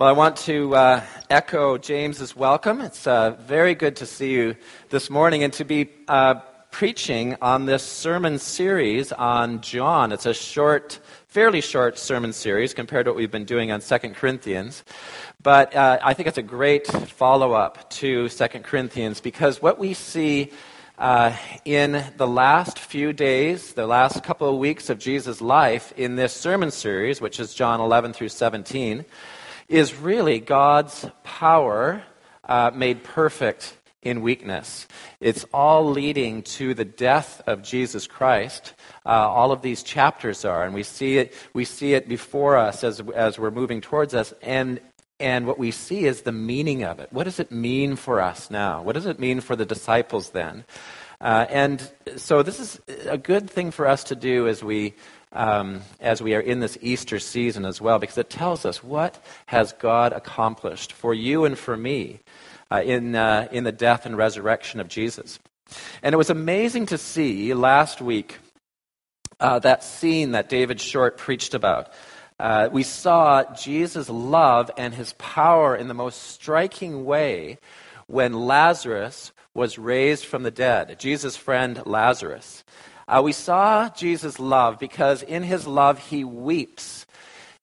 Well, 0.00 0.08
I 0.08 0.12
want 0.12 0.36
to 0.46 0.74
uh, 0.74 1.02
echo 1.28 1.76
James's 1.76 2.34
welcome. 2.34 2.80
It's 2.80 3.06
uh, 3.06 3.32
very 3.32 3.74
good 3.74 3.96
to 3.96 4.06
see 4.06 4.32
you 4.32 4.56
this 4.88 5.10
morning 5.10 5.42
and 5.42 5.52
to 5.52 5.64
be 5.66 5.90
uh, 6.08 6.36
preaching 6.70 7.36
on 7.42 7.66
this 7.66 7.82
sermon 7.82 8.38
series 8.38 9.12
on 9.12 9.60
John. 9.60 10.10
It's 10.10 10.24
a 10.24 10.32
short, 10.32 11.00
fairly 11.28 11.60
short 11.60 11.98
sermon 11.98 12.32
series 12.32 12.72
compared 12.72 13.04
to 13.04 13.10
what 13.10 13.18
we've 13.18 13.30
been 13.30 13.44
doing 13.44 13.70
on 13.72 13.82
Second 13.82 14.16
Corinthians. 14.16 14.84
But 15.42 15.76
uh, 15.76 15.98
I 16.02 16.14
think 16.14 16.28
it's 16.28 16.38
a 16.38 16.42
great 16.42 16.86
follow 16.86 17.52
up 17.52 17.90
to 17.90 18.30
Second 18.30 18.64
Corinthians 18.64 19.20
because 19.20 19.60
what 19.60 19.78
we 19.78 19.92
see 19.92 20.50
uh, 20.96 21.36
in 21.66 22.02
the 22.16 22.26
last 22.26 22.78
few 22.78 23.12
days, 23.12 23.74
the 23.74 23.86
last 23.86 24.24
couple 24.24 24.48
of 24.48 24.56
weeks 24.56 24.88
of 24.88 24.98
Jesus' 24.98 25.42
life 25.42 25.92
in 25.98 26.16
this 26.16 26.32
sermon 26.32 26.70
series, 26.70 27.20
which 27.20 27.38
is 27.38 27.52
John 27.52 27.82
11 27.82 28.14
through 28.14 28.30
17, 28.30 29.04
is 29.70 29.94
really 29.94 30.40
God's 30.40 31.08
power 31.22 32.02
uh, 32.44 32.72
made 32.74 33.04
perfect 33.04 33.76
in 34.02 34.20
weakness. 34.20 34.88
It's 35.20 35.44
all 35.54 35.90
leading 35.90 36.42
to 36.42 36.74
the 36.74 36.84
death 36.84 37.40
of 37.46 37.62
Jesus 37.62 38.06
Christ. 38.06 38.74
Uh, 39.06 39.10
all 39.10 39.52
of 39.52 39.62
these 39.62 39.82
chapters 39.82 40.44
are, 40.44 40.64
and 40.64 40.74
we 40.74 40.82
see 40.82 41.18
it. 41.18 41.34
We 41.54 41.64
see 41.64 41.94
it 41.94 42.08
before 42.08 42.56
us 42.56 42.82
as 42.82 43.00
as 43.14 43.38
we're 43.38 43.50
moving 43.52 43.80
towards 43.80 44.12
us, 44.12 44.34
and 44.42 44.80
and 45.20 45.46
what 45.46 45.58
we 45.58 45.70
see 45.70 46.06
is 46.06 46.22
the 46.22 46.32
meaning 46.32 46.82
of 46.82 46.98
it. 46.98 47.12
What 47.12 47.24
does 47.24 47.38
it 47.38 47.52
mean 47.52 47.94
for 47.94 48.20
us 48.20 48.50
now? 48.50 48.82
What 48.82 48.94
does 48.94 49.06
it 49.06 49.20
mean 49.20 49.40
for 49.40 49.54
the 49.54 49.66
disciples 49.66 50.30
then? 50.30 50.64
Uh, 51.20 51.44
and 51.50 51.90
so 52.16 52.42
this 52.42 52.58
is 52.58 52.80
a 53.06 53.18
good 53.18 53.48
thing 53.48 53.70
for 53.70 53.86
us 53.86 54.04
to 54.04 54.16
do 54.16 54.48
as 54.48 54.64
we 54.64 54.94
um, 55.32 55.82
as 56.00 56.20
we 56.22 56.34
are 56.34 56.40
in 56.40 56.60
this 56.60 56.76
Easter 56.80 57.18
season 57.18 57.64
as 57.64 57.80
well, 57.80 57.98
because 57.98 58.18
it 58.18 58.30
tells 58.30 58.64
us 58.64 58.82
what 58.82 59.22
has 59.46 59.72
God 59.74 60.12
accomplished 60.12 60.92
for 60.92 61.14
you 61.14 61.44
and 61.44 61.58
for 61.58 61.76
me 61.76 62.20
uh, 62.70 62.82
in, 62.84 63.14
uh, 63.14 63.48
in 63.52 63.64
the 63.64 63.72
death 63.72 64.06
and 64.06 64.16
resurrection 64.16 64.80
of 64.80 64.88
Jesus. 64.88 65.38
And 66.02 66.12
it 66.12 66.18
was 66.18 66.30
amazing 66.30 66.86
to 66.86 66.98
see 66.98 67.54
last 67.54 68.00
week 68.00 68.38
uh, 69.38 69.58
that 69.60 69.84
scene 69.84 70.32
that 70.32 70.48
David 70.48 70.80
Short 70.80 71.16
preached 71.16 71.54
about. 71.54 71.92
Uh, 72.38 72.68
we 72.72 72.82
saw 72.82 73.44
Jesus' 73.54 74.08
love 74.08 74.70
and 74.76 74.94
his 74.94 75.12
power 75.14 75.76
in 75.76 75.88
the 75.88 75.94
most 75.94 76.22
striking 76.32 77.04
way 77.04 77.58
when 78.06 78.32
Lazarus 78.32 79.32
was 79.54 79.78
raised 79.78 80.24
from 80.24 80.42
the 80.42 80.50
dead, 80.50 80.98
Jesus' 80.98 81.36
friend 81.36 81.82
Lazarus. 81.84 82.64
Uh, 83.10 83.20
we 83.20 83.32
saw 83.32 83.88
Jesus' 83.88 84.38
love 84.38 84.78
because 84.78 85.24
in 85.24 85.42
his 85.42 85.66
love 85.66 85.98
he 85.98 86.22
weeps. 86.22 87.06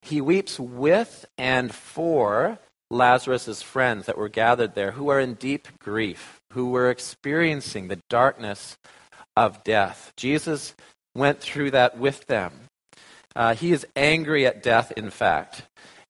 He 0.02 0.20
weeps 0.20 0.60
with 0.60 1.26
and 1.38 1.74
for 1.74 2.60
Lazarus' 2.92 3.62
friends 3.62 4.08
that 4.08 4.18
were 4.18 4.28
gathered 4.28 4.76
there 4.76 4.92
who 4.92 5.08
are 5.08 5.22
in 5.22 5.36
deep 5.36 5.70
grief, 5.80 6.42
who 6.52 6.72
were 6.72 6.90
experiencing 6.90 7.88
the 7.88 8.02
darkness 8.10 8.78
of 9.38 9.64
death. 9.64 10.12
Jesus 10.18 10.76
went 11.16 11.40
through 11.40 11.72
that 11.72 11.98
with 11.98 12.28
them. 12.28 12.52
Uh, 13.34 13.56
he 13.56 13.72
is 13.72 13.88
angry 13.96 14.46
at 14.46 14.62
death, 14.62 14.92
in 14.98 15.10
fact, 15.10 15.64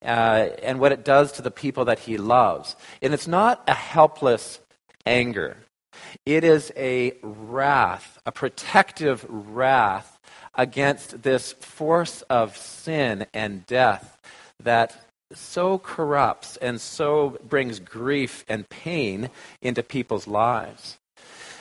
uh, 0.03 0.47
and 0.63 0.79
what 0.79 0.91
it 0.91 1.05
does 1.05 1.31
to 1.33 1.43
the 1.43 1.51
people 1.51 1.85
that 1.85 1.99
he 1.99 2.17
loves. 2.17 2.75
And 3.03 3.13
it's 3.13 3.27
not 3.27 3.63
a 3.67 3.75
helpless 3.75 4.61
anger. 5.05 5.57
It 6.25 6.43
is 6.43 6.71
a 6.75 7.13
wrath, 7.21 8.19
a 8.25 8.31
protective 8.31 9.25
wrath 9.29 10.19
against 10.55 11.23
this 11.23 11.53
force 11.53 12.23
of 12.23 12.57
sin 12.57 13.27
and 13.33 13.65
death 13.65 14.19
that 14.61 15.07
so 15.33 15.77
corrupts 15.77 16.57
and 16.57 16.79
so 16.79 17.37
brings 17.47 17.79
grief 17.79 18.45
and 18.47 18.67
pain 18.69 19.29
into 19.61 19.83
people's 19.83 20.27
lives. 20.27 20.97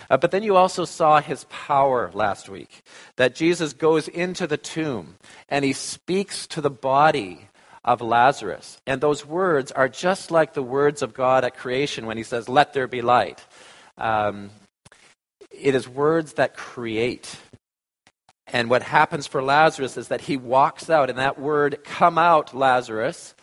Uh, 0.09 0.17
but 0.17 0.31
then 0.31 0.42
you 0.42 0.57
also 0.57 0.84
saw 0.84 1.20
his 1.20 1.45
power 1.51 2.11
last 2.14 2.48
week. 2.48 2.83
That 3.17 3.35
Jesus 3.35 3.73
goes 3.73 4.08
into 4.08 4.47
the 4.47 4.57
tomb 4.57 5.17
and 5.48 5.64
he 5.64 5.73
speaks 5.73 6.47
to 6.48 6.61
the 6.61 6.70
body 6.70 7.48
of 7.85 8.01
Lazarus. 8.01 8.80
And 8.86 9.01
those 9.01 9.24
words 9.24 9.73
are 9.73 9.89
just 9.89 10.30
like 10.30 10.55
the 10.55 10.63
words 10.63 11.03
of 11.03 11.14
God 11.14 11.45
at 11.45 11.57
creation 11.57 12.07
when 12.07 12.17
he 12.17 12.23
says, 12.23 12.48
Let 12.48 12.73
there 12.73 12.89
be 12.89 13.03
light. 13.03 13.45
Um, 13.98 14.51
it 15.51 15.74
is 15.74 15.89
words 15.89 16.34
that 16.34 16.57
create. 16.57 17.36
And 18.46 18.70
what 18.70 18.83
happens 18.83 19.27
for 19.27 19.42
Lazarus 19.42 19.96
is 19.96 20.08
that 20.08 20.23
he 20.23 20.36
walks 20.36 20.89
out, 20.89 21.11
and 21.11 21.18
that 21.18 21.39
word, 21.39 21.83
come 21.84 22.18
out, 22.18 22.55
Lazarus, 22.55 23.35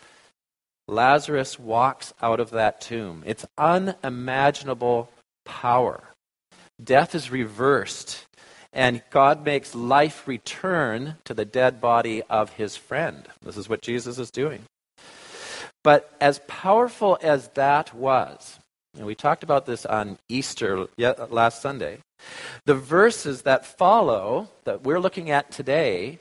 Lazarus 0.88 1.58
walks 1.58 2.14
out 2.22 2.40
of 2.40 2.52
that 2.52 2.82
tomb. 2.82 3.24
It's 3.26 3.46
unimaginable 3.58 5.10
power. 5.46 6.04
Death 6.82 7.16
is 7.16 7.32
reversed, 7.32 8.26
and 8.72 9.02
God 9.10 9.46
makes 9.46 9.76
life 9.76 10.28
return 10.28 11.16
to 11.26 11.34
the 11.34 11.46
dead 11.46 11.80
body 11.80 12.22
of 12.24 12.54
his 12.54 12.76
friend. 12.76 13.28
This 13.42 13.58
is 13.58 13.70
what 13.70 13.82
Jesus 13.82 14.20
is 14.20 14.32
doing. 14.32 14.64
But 15.84 16.10
as 16.20 16.40
powerful 16.48 17.18
as 17.22 17.50
that 17.50 17.94
was, 17.94 18.60
and 18.96 19.06
we 19.06 19.16
talked 19.16 19.44
about 19.44 19.66
this 19.66 19.86
on 19.86 20.18
Easter 20.30 20.88
last 20.98 21.62
Sunday. 21.62 22.00
The 22.66 22.76
verses 22.76 23.42
that 23.42 23.66
follow, 23.66 24.50
that 24.66 24.84
we're 24.84 25.00
looking 25.00 25.32
at 25.32 25.52
today, 25.52 26.20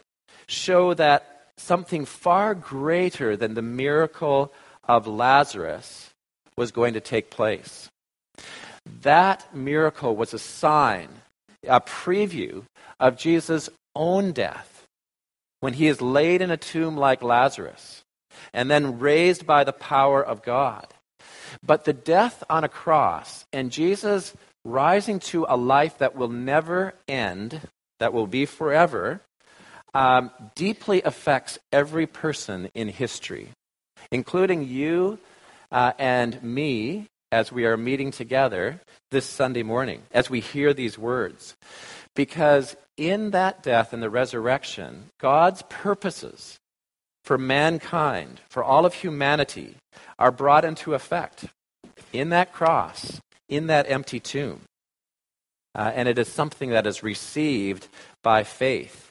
show 0.49 0.95
that 0.95 1.51
something 1.59 2.05
far 2.05 2.55
greater 2.55 3.37
than 3.37 3.55
the 3.55 3.63
miracle 3.63 4.53
of 4.85 5.07
Lazarus 5.07 6.11
was 6.57 6.71
going 6.71 6.95
to 6.95 7.01
take 7.01 7.31
place. 7.31 7.89
That 9.03 9.55
miracle 9.55 10.17
was 10.17 10.33
a 10.33 10.39
sign, 10.39 11.09
a 11.67 11.81
preview 11.81 12.65
of 12.99 13.17
Jesus' 13.17 13.69
own 13.95 14.33
death 14.33 14.87
when 15.61 15.75
he 15.75 15.87
is 15.87 16.01
laid 16.01 16.41
in 16.41 16.51
a 16.51 16.57
tomb 16.57 16.97
like 16.97 17.23
Lazarus 17.23 18.03
and 18.53 18.71
then 18.71 18.99
raised 18.99 19.47
by 19.47 19.63
the 19.63 19.73
power 19.73 20.25
of 20.25 20.43
God. 20.43 20.87
But 21.63 21.85
the 21.85 21.93
death 21.93 22.43
on 22.49 22.65
a 22.65 22.69
cross 22.69 23.45
and 23.53 23.71
Jesus 23.71 24.35
rising 24.65 25.19
to 25.19 25.47
a 25.49 25.57
life 25.57 25.99
that 25.99 26.15
will 26.15 26.29
never 26.29 26.95
end, 27.09 27.61
that 27.99 28.13
will 28.13 28.27
be 28.27 28.47
forever, 28.47 29.21
um, 29.95 30.31
deeply 30.55 31.03
affects 31.03 31.59
every 31.73 32.07
person 32.07 32.71
in 32.75 32.89
history, 32.89 33.49
including 34.11 34.67
you 34.67 35.19
uh, 35.71 35.93
and 35.99 36.43
me 36.43 37.09
as 37.31 37.51
we 37.51 37.65
are 37.65 37.77
meeting 37.77 38.11
together 38.11 38.81
this 39.11 39.27
Sunday 39.27 39.63
morning, 39.63 40.03
as 40.13 40.31
we 40.31 40.41
hear 40.41 40.73
these 40.75 40.99
words. 40.99 41.57
Because 42.15 42.77
in 42.97 43.31
that 43.31 43.63
death 43.63 43.93
and 43.93 44.03
the 44.03 44.11
resurrection, 44.11 45.05
God's 45.19 45.63
purposes 45.69 46.59
for 47.25 47.39
mankind, 47.39 48.41
for 48.51 48.63
all 48.65 48.85
of 48.85 48.95
humanity, 48.95 49.77
are 50.19 50.33
brought 50.33 50.65
into 50.65 50.95
effect 50.95 51.47
in 52.13 52.31
that 52.31 52.53
cross, 52.53 53.21
in 53.49 53.67
that 53.69 53.91
empty 53.91 54.21
tomb. 54.21 54.61
Uh, 55.75 55.91
and 55.95 56.09
it 56.09 56.19
is 56.19 56.29
something 56.29 56.71
that 56.71 56.87
is 56.87 57.03
received 57.03 57.89
by 58.23 58.45
faith. 58.45 59.11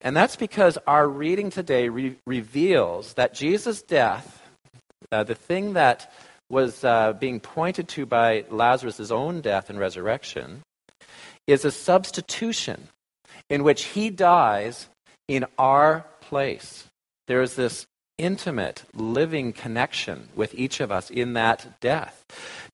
And 0.00 0.16
that's 0.16 0.36
because 0.36 0.78
our 0.86 1.08
reading 1.08 1.50
today 1.50 1.88
re- 1.88 2.16
reveals 2.26 3.14
that 3.14 3.34
Jesus' 3.34 3.82
death, 3.82 4.42
uh, 5.12 5.22
the 5.22 5.34
thing 5.34 5.74
that 5.74 6.12
was 6.50 6.82
uh, 6.84 7.12
being 7.14 7.38
pointed 7.38 7.88
to 7.88 8.04
by 8.04 8.44
Lazarus' 8.50 9.10
own 9.10 9.40
death 9.40 9.70
and 9.70 9.78
resurrection, 9.78 10.62
is 11.46 11.64
a 11.64 11.70
substitution 11.70 12.88
in 13.48 13.62
which 13.62 13.84
he 13.84 14.10
dies 14.10 14.88
in 15.28 15.46
our 15.56 16.04
place. 16.20 16.84
There 17.32 17.40
is 17.40 17.54
this 17.54 17.86
intimate, 18.18 18.82
living 18.92 19.54
connection 19.54 20.28
with 20.34 20.54
each 20.54 20.80
of 20.80 20.92
us 20.92 21.08
in 21.08 21.32
that 21.32 21.80
death. 21.80 22.26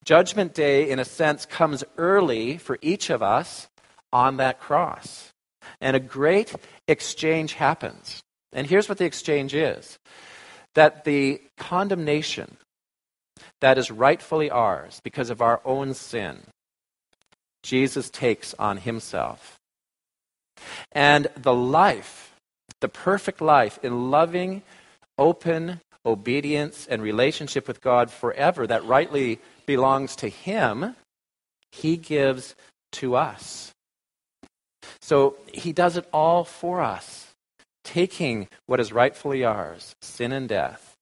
Judgment 0.05 0.52
Day, 0.52 0.90
in 0.90 0.99
a 0.99 1.05
sense, 1.05 1.46
comes 1.46 1.84
early 1.96 2.58
for 2.58 2.76
each 2.82 3.08
of 3.08 3.22
us 3.22 3.69
on 4.12 4.38
that 4.38 4.58
cross. 4.58 5.32
And 5.81 5.94
a 5.94 6.00
great 6.00 6.56
exchange 6.88 7.52
happens. 7.52 8.20
And 8.52 8.66
here's 8.66 8.88
what 8.88 8.99
the 8.99 9.05
exchange 9.05 9.55
is 9.55 9.96
that 10.75 11.04
the 11.04 11.40
condemnation 11.56 12.56
that 13.61 13.78
is 13.78 13.93
rightfully 13.93 14.50
ours 14.50 15.00
because 15.04 15.31
of 15.31 15.40
our 15.40 15.61
own 15.64 15.94
sin, 15.94 16.38
Jesus 17.62 18.11
takes 18.11 18.54
on 18.54 18.78
himself. 18.78 19.61
And 20.90 21.28
the 21.37 21.54
life, 21.54 22.34
the 22.80 22.88
perfect 22.88 23.40
life 23.40 23.78
in 23.82 24.10
loving 24.10 24.62
open 25.18 25.80
obedience 26.06 26.86
and 26.86 27.02
relationship 27.02 27.66
with 27.66 27.80
God 27.80 28.10
forever 28.10 28.66
that 28.66 28.84
rightly 28.84 29.40
belongs 29.66 30.16
to 30.16 30.28
Him, 30.28 30.94
He 31.72 31.96
gives 31.96 32.54
to 32.92 33.16
us. 33.16 33.72
So 35.00 35.36
He 35.52 35.72
does 35.72 35.96
it 35.96 36.08
all 36.12 36.44
for 36.44 36.80
us, 36.80 37.34
taking 37.84 38.48
what 38.66 38.80
is 38.80 38.92
rightfully 38.92 39.44
ours, 39.44 39.94
sin 40.00 40.32
and 40.32 40.48
death, 40.48 40.96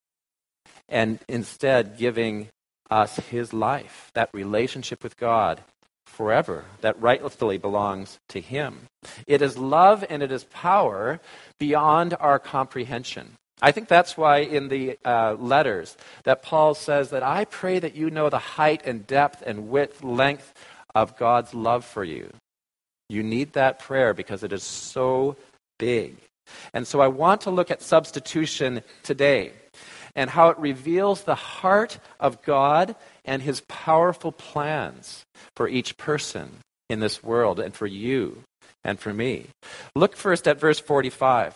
and 0.88 1.18
instead 1.28 1.98
giving 1.98 2.48
us 2.90 3.16
his 3.16 3.52
life, 3.52 4.10
that 4.14 4.30
relationship 4.32 5.02
with 5.02 5.16
God 5.16 5.62
forever, 6.06 6.64
that 6.80 7.00
rightfully 7.00 7.58
belongs 7.58 8.18
to 8.28 8.40
him. 8.40 8.88
It 9.26 9.42
is 9.42 9.58
love 9.58 10.04
and 10.08 10.22
it 10.22 10.32
is 10.32 10.44
power 10.44 11.20
beyond 11.58 12.14
our 12.18 12.38
comprehension. 12.38 13.32
I 13.60 13.72
think 13.72 13.88
that's 13.88 14.16
why 14.16 14.38
in 14.38 14.68
the 14.68 14.98
uh, 15.04 15.34
letters 15.38 15.96
that 16.24 16.42
Paul 16.42 16.74
says 16.74 17.10
that 17.10 17.22
I 17.22 17.44
pray 17.46 17.78
that 17.78 17.96
you 17.96 18.10
know 18.10 18.28
the 18.28 18.38
height 18.38 18.82
and 18.84 19.06
depth 19.06 19.42
and 19.46 19.68
width, 19.68 20.04
length 20.04 20.52
of 20.94 21.16
God's 21.16 21.54
love 21.54 21.84
for 21.84 22.04
you. 22.04 22.30
You 23.08 23.22
need 23.22 23.52
that 23.52 23.78
prayer 23.78 24.12
because 24.12 24.42
it 24.42 24.52
is 24.52 24.62
so 24.62 25.36
big. 25.78 26.16
And 26.72 26.86
so 26.86 27.00
I 27.00 27.08
want 27.08 27.42
to 27.42 27.50
look 27.50 27.70
at 27.70 27.82
substitution 27.82 28.82
today 29.02 29.52
and 30.14 30.30
how 30.30 30.48
it 30.48 30.58
reveals 30.58 31.22
the 31.22 31.34
heart 31.34 31.98
of 32.18 32.42
God 32.42 32.96
and 33.26 33.42
his 33.42 33.62
powerful 33.68 34.32
plans 34.32 35.24
for 35.56 35.68
each 35.68 35.96
person 35.96 36.58
in 36.88 37.00
this 37.00 37.22
world 37.22 37.60
and 37.60 37.74
for 37.74 37.86
you 37.86 38.42
and 38.84 38.98
for 38.98 39.12
me. 39.12 39.46
Look 39.94 40.16
first 40.16 40.46
at 40.46 40.60
verse 40.60 40.78
45. 40.78 41.54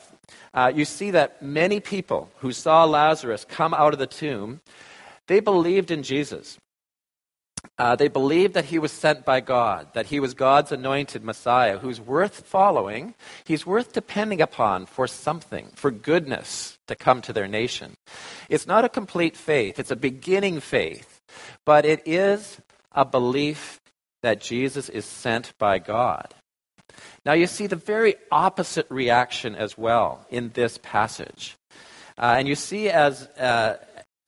Uh, 0.52 0.72
you 0.74 0.84
see 0.84 1.12
that 1.12 1.42
many 1.42 1.80
people 1.80 2.30
who 2.38 2.52
saw 2.52 2.84
Lazarus 2.84 3.46
come 3.48 3.72
out 3.72 3.92
of 3.92 3.98
the 3.98 4.06
tomb, 4.06 4.60
they 5.28 5.40
believed 5.40 5.90
in 5.90 6.02
Jesus. 6.02 6.58
Uh, 7.78 7.94
they 7.94 8.08
believed 8.08 8.54
that 8.54 8.66
he 8.66 8.78
was 8.78 8.92
sent 8.92 9.24
by 9.24 9.40
God, 9.40 9.88
that 9.94 10.06
he 10.06 10.20
was 10.20 10.34
God's 10.34 10.72
anointed 10.72 11.22
Messiah, 11.22 11.78
who's 11.78 12.00
worth 12.00 12.46
following, 12.46 13.14
he's 13.44 13.66
worth 13.66 13.92
depending 13.92 14.40
upon 14.40 14.86
for 14.86 15.06
something, 15.06 15.68
for 15.74 15.90
goodness 15.90 16.78
to 16.88 16.94
come 16.94 17.20
to 17.22 17.32
their 17.32 17.48
nation. 17.48 17.94
It's 18.48 18.66
not 18.66 18.84
a 18.84 18.88
complete 18.88 19.36
faith, 19.36 19.78
it's 19.78 19.90
a 19.90 19.96
beginning 19.96 20.60
faith, 20.60 21.09
but 21.64 21.84
it 21.84 22.02
is 22.06 22.60
a 22.92 23.04
belief 23.04 23.80
that 24.22 24.40
Jesus 24.40 24.88
is 24.88 25.04
sent 25.04 25.56
by 25.58 25.78
God. 25.78 26.34
Now, 27.24 27.32
you 27.32 27.46
see 27.46 27.66
the 27.66 27.76
very 27.76 28.16
opposite 28.30 28.86
reaction 28.90 29.54
as 29.54 29.76
well 29.78 30.26
in 30.30 30.50
this 30.54 30.78
passage. 30.82 31.56
Uh, 32.18 32.34
and 32.38 32.48
you 32.48 32.54
see 32.54 32.90
as, 32.90 33.26
uh, 33.38 33.78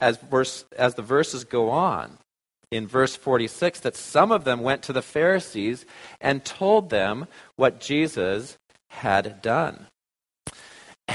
as, 0.00 0.16
verse, 0.18 0.64
as 0.76 0.94
the 0.94 1.02
verses 1.02 1.44
go 1.44 1.70
on, 1.70 2.18
in 2.72 2.86
verse 2.86 3.14
46 3.14 3.80
that 3.80 3.94
some 3.94 4.32
of 4.32 4.44
them 4.44 4.60
went 4.60 4.82
to 4.82 4.92
the 4.92 5.02
Pharisees 5.02 5.84
and 6.20 6.44
told 6.44 6.88
them 6.88 7.26
what 7.56 7.80
Jesus 7.80 8.56
had 8.88 9.42
done. 9.42 9.86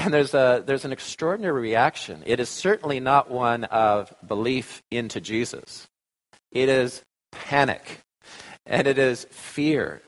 And 0.00 0.14
there's, 0.14 0.32
a, 0.32 0.62
there's 0.64 0.84
an 0.84 0.92
extraordinary 0.92 1.60
reaction. 1.60 2.22
It 2.24 2.40
is 2.40 2.48
certainly 2.48 3.00
not 3.00 3.30
one 3.30 3.64
of 3.64 4.14
belief 4.26 4.82
into 4.90 5.20
Jesus, 5.20 5.88
it 6.52 6.68
is 6.68 7.02
panic 7.32 8.00
and 8.64 8.86
it 8.86 8.98
is 8.98 9.26
fear. 9.30 10.02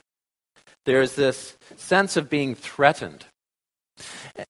There's 0.87 1.14
this 1.14 1.56
sense 1.76 2.16
of 2.16 2.31
being 2.31 2.54
threatened. 2.54 3.26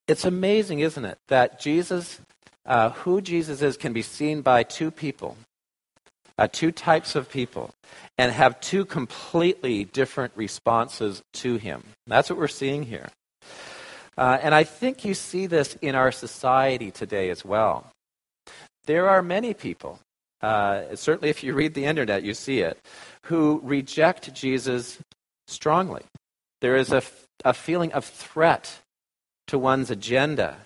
It's 0.07 0.25
amazing, 0.25 0.79
isn't 0.79 1.03
it, 1.03 1.17
that 1.27 1.59
Jesus, 1.59 2.21
uh, 2.65 2.91
who 2.91 3.21
Jesus 3.21 3.61
is, 3.61 3.77
can 3.77 3.93
be 3.93 4.01
seen 4.01 4.41
by 4.41 4.63
two 4.63 4.91
people 4.91 5.37
uh, 6.41 6.47
two 6.51 6.71
types 6.71 7.15
of 7.15 7.29
people 7.29 7.75
and 8.17 8.31
have 8.31 8.59
two 8.59 8.83
completely 8.83 9.83
different 9.83 10.33
responses 10.35 11.21
to 11.33 11.57
him. 11.57 11.83
That's 12.07 12.31
what 12.31 12.39
we're 12.39 12.47
seeing 12.47 12.83
here. 12.83 13.09
Uh, 14.17 14.37
and 14.41 14.53
I 14.53 14.63
think 14.63 15.05
you 15.05 15.13
see 15.13 15.47
this 15.47 15.75
in 15.81 15.95
our 15.95 16.11
society 16.11 16.91
today 16.91 17.29
as 17.29 17.45
well. 17.45 17.87
There 18.85 19.09
are 19.09 19.21
many 19.21 19.53
people, 19.53 19.99
uh, 20.41 20.95
certainly 20.95 21.29
if 21.29 21.43
you 21.43 21.53
read 21.53 21.73
the 21.73 21.85
internet, 21.85 22.23
you 22.23 22.33
see 22.33 22.59
it, 22.59 22.77
who 23.23 23.61
reject 23.63 24.33
Jesus 24.33 24.99
strongly. 25.47 26.03
There 26.61 26.75
is 26.75 26.91
a, 26.91 27.01
a 27.45 27.53
feeling 27.53 27.93
of 27.93 28.05
threat 28.05 28.79
to 29.47 29.57
one's 29.57 29.91
agenda 29.91 30.57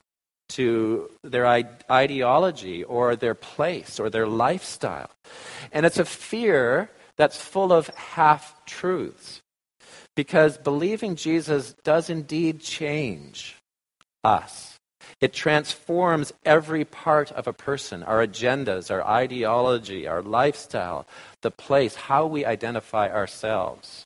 to 0.47 1.09
their 1.23 1.47
ideology 1.89 2.83
or 2.83 3.15
their 3.15 3.33
place 3.33 3.99
or 3.99 4.09
their 4.09 4.27
lifestyle. 4.27 5.09
And 5.71 5.85
it's 5.85 5.97
a 5.97 6.05
fear 6.05 6.89
that's 7.17 7.37
full 7.37 7.73
of 7.73 7.87
half 7.87 8.63
truths 8.65 9.41
because 10.15 10.57
believing 10.57 11.15
Jesus 11.15 11.75
does 11.83 12.09
indeed 12.09 12.59
change 12.61 13.55
us. 14.23 14.79
It 15.21 15.33
transforms 15.33 16.33
every 16.43 16.83
part 16.83 17.31
of 17.31 17.47
a 17.47 17.53
person 17.53 18.03
our 18.03 18.25
agendas, 18.25 18.91
our 18.91 19.05
ideology, 19.05 20.07
our 20.07 20.21
lifestyle, 20.21 21.05
the 21.41 21.51
place, 21.51 21.95
how 21.95 22.25
we 22.25 22.43
identify 22.43 23.09
ourselves. 23.09 24.05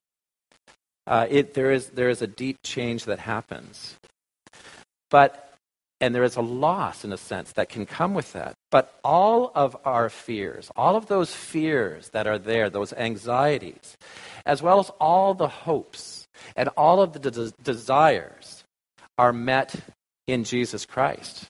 Uh, 1.08 1.26
it, 1.30 1.54
there, 1.56 1.72
is, 1.72 1.88
there 1.90 2.10
is 2.10 2.22
a 2.22 2.28
deep 2.28 2.58
change 2.64 3.06
that 3.06 3.20
happens. 3.20 3.96
But 5.10 5.49
and 6.02 6.16
there 6.16 6.24
is 6.24 6.38
a 6.38 6.42
loss, 6.42 7.04
in 7.04 7.12
a 7.12 7.18
sense, 7.18 7.52
that 7.54 7.70
can 7.70 7.86
come 7.86 8.14
with 8.14 8.34
that. 8.34 8.54
But 8.72 9.00
all 9.04 9.52
of 9.54 9.76
our 9.84 10.10
fears, 10.10 10.72
all 10.76 10.96
of 10.96 11.08
those 11.08 11.34
fears 11.34 12.10
that 12.10 12.28
are 12.28 12.38
there, 12.38 12.70
those 12.70 12.94
anxieties, 12.94 13.98
as 14.46 14.62
well 14.62 14.80
as 14.80 14.90
all 15.02 15.34
the 15.34 15.48
hopes 15.48 16.28
and 16.56 16.70
all 16.78 17.02
of 17.02 17.14
the 17.14 17.20
de- 17.20 17.52
desires, 17.64 18.64
are 19.18 19.34
met 19.34 19.76
in 20.28 20.46
Jesus 20.46 20.86
Christ, 20.86 21.48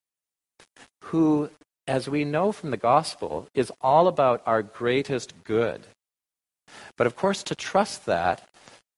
who, 1.03 1.49
as 1.87 2.09
we 2.09 2.23
know 2.25 2.51
from 2.51 2.71
the 2.71 2.77
gospel, 2.77 3.47
is 3.53 3.71
all 3.81 4.07
about 4.07 4.41
our 4.45 4.63
greatest 4.63 5.33
good. 5.43 5.85
But 6.97 7.05
of 7.05 7.15
course, 7.15 7.43
to 7.43 7.55
trust 7.55 8.05
that 8.07 8.47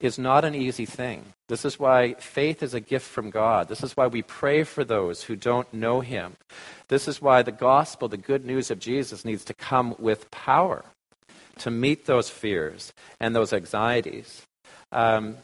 is 0.04 0.18
not 0.18 0.46
an 0.46 0.56
easy 0.56 0.86
thing. 0.86 1.34
This 1.48 1.66
is 1.66 1.80
why 1.80 2.14
faith 2.16 2.64
is 2.64 2.74
a 2.74 2.80
gift 2.80 3.08
from 3.08 3.30
God. 3.30 3.68
This 3.68 3.84
is 3.84 3.96
why 3.96 4.08
we 4.08 4.22
pray 4.22 4.64
for 4.64 4.84
those 4.84 5.24
who 5.24 5.36
don't 5.36 5.72
know 5.74 6.02
Him. 6.02 6.36
This 6.88 7.08
is 7.08 7.22
why 7.22 7.42
the 7.42 7.52
gospel, 7.52 8.08
the 8.08 8.18
good 8.18 8.46
news 8.46 8.72
of 8.72 8.80
Jesus, 8.80 9.26
needs 9.26 9.46
to 9.46 9.54
come 9.54 9.96
with 10.00 10.32
power 10.32 10.86
to 11.60 11.72
meet 11.72 12.06
those 12.06 12.30
fears 12.30 12.94
and 13.20 13.36
those 13.36 13.54
anxieties. 13.54 14.42
Um, 14.92 15.38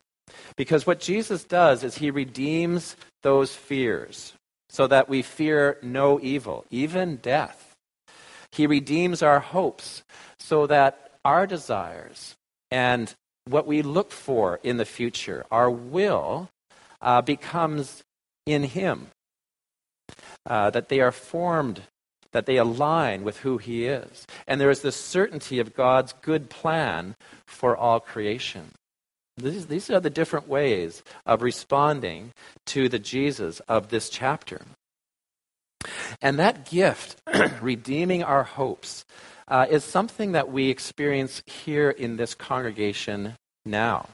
because 0.56 0.88
what 0.88 1.00
Jesus 1.00 1.44
does 1.44 1.84
is 1.84 1.98
He 1.98 2.12
redeems 2.12 2.96
those 3.24 3.54
fears 3.54 4.34
so 4.70 4.88
that 4.88 5.08
we 5.08 5.22
fear 5.22 5.78
no 5.82 6.20
evil, 6.22 6.66
even 6.70 7.18
death. 7.18 7.76
He 8.52 8.68
redeems 8.68 9.22
our 9.22 9.40
hopes 9.40 10.04
so 10.40 10.68
that 10.68 11.12
our 11.24 11.46
desires 11.46 12.36
and 12.72 13.14
what 13.48 13.68
we 13.68 13.82
look 13.82 14.12
for 14.12 14.60
in 14.64 14.78
the 14.78 14.86
future, 14.86 15.46
our 15.52 15.70
will, 15.70 16.50
uh, 17.02 17.22
becomes 17.22 18.04
in 18.46 18.64
Him. 18.64 19.08
Uh, 20.46 20.70
that 20.70 20.88
they 20.88 21.02
are 21.02 21.12
formed, 21.12 21.82
that 22.32 22.46
they 22.46 22.56
align 22.56 23.24
with 23.24 23.40
who 23.40 23.58
He 23.58 23.86
is. 23.86 24.26
And 24.48 24.62
there 24.62 24.70
is 24.70 24.82
this 24.82 24.96
certainty 24.96 25.60
of 25.60 25.76
God's 25.76 26.14
good 26.22 26.50
plan 26.50 27.16
for 27.46 27.76
all 27.76 28.00
creation. 28.00 28.72
These, 29.36 29.68
these 29.68 29.90
are 29.90 30.00
the 30.00 30.10
different 30.10 30.48
ways 30.48 31.04
of 31.26 31.42
responding 31.42 32.32
to 32.68 32.90
the 32.90 33.00
Jesus 33.00 33.60
of 33.62 33.90
this 33.90 34.10
chapter. 34.10 34.62
And 36.22 36.40
that 36.40 36.70
gift, 36.70 37.22
redeeming 37.62 38.24
our 38.24 38.44
hopes, 38.44 39.06
uh, 39.48 39.66
is 39.70 39.84
something 39.84 40.34
that 40.34 40.52
we 40.52 40.70
experience 40.70 41.42
here 41.46 41.90
in 41.90 42.18
this 42.18 42.36
congregation 42.36 43.34
now. 43.66 44.08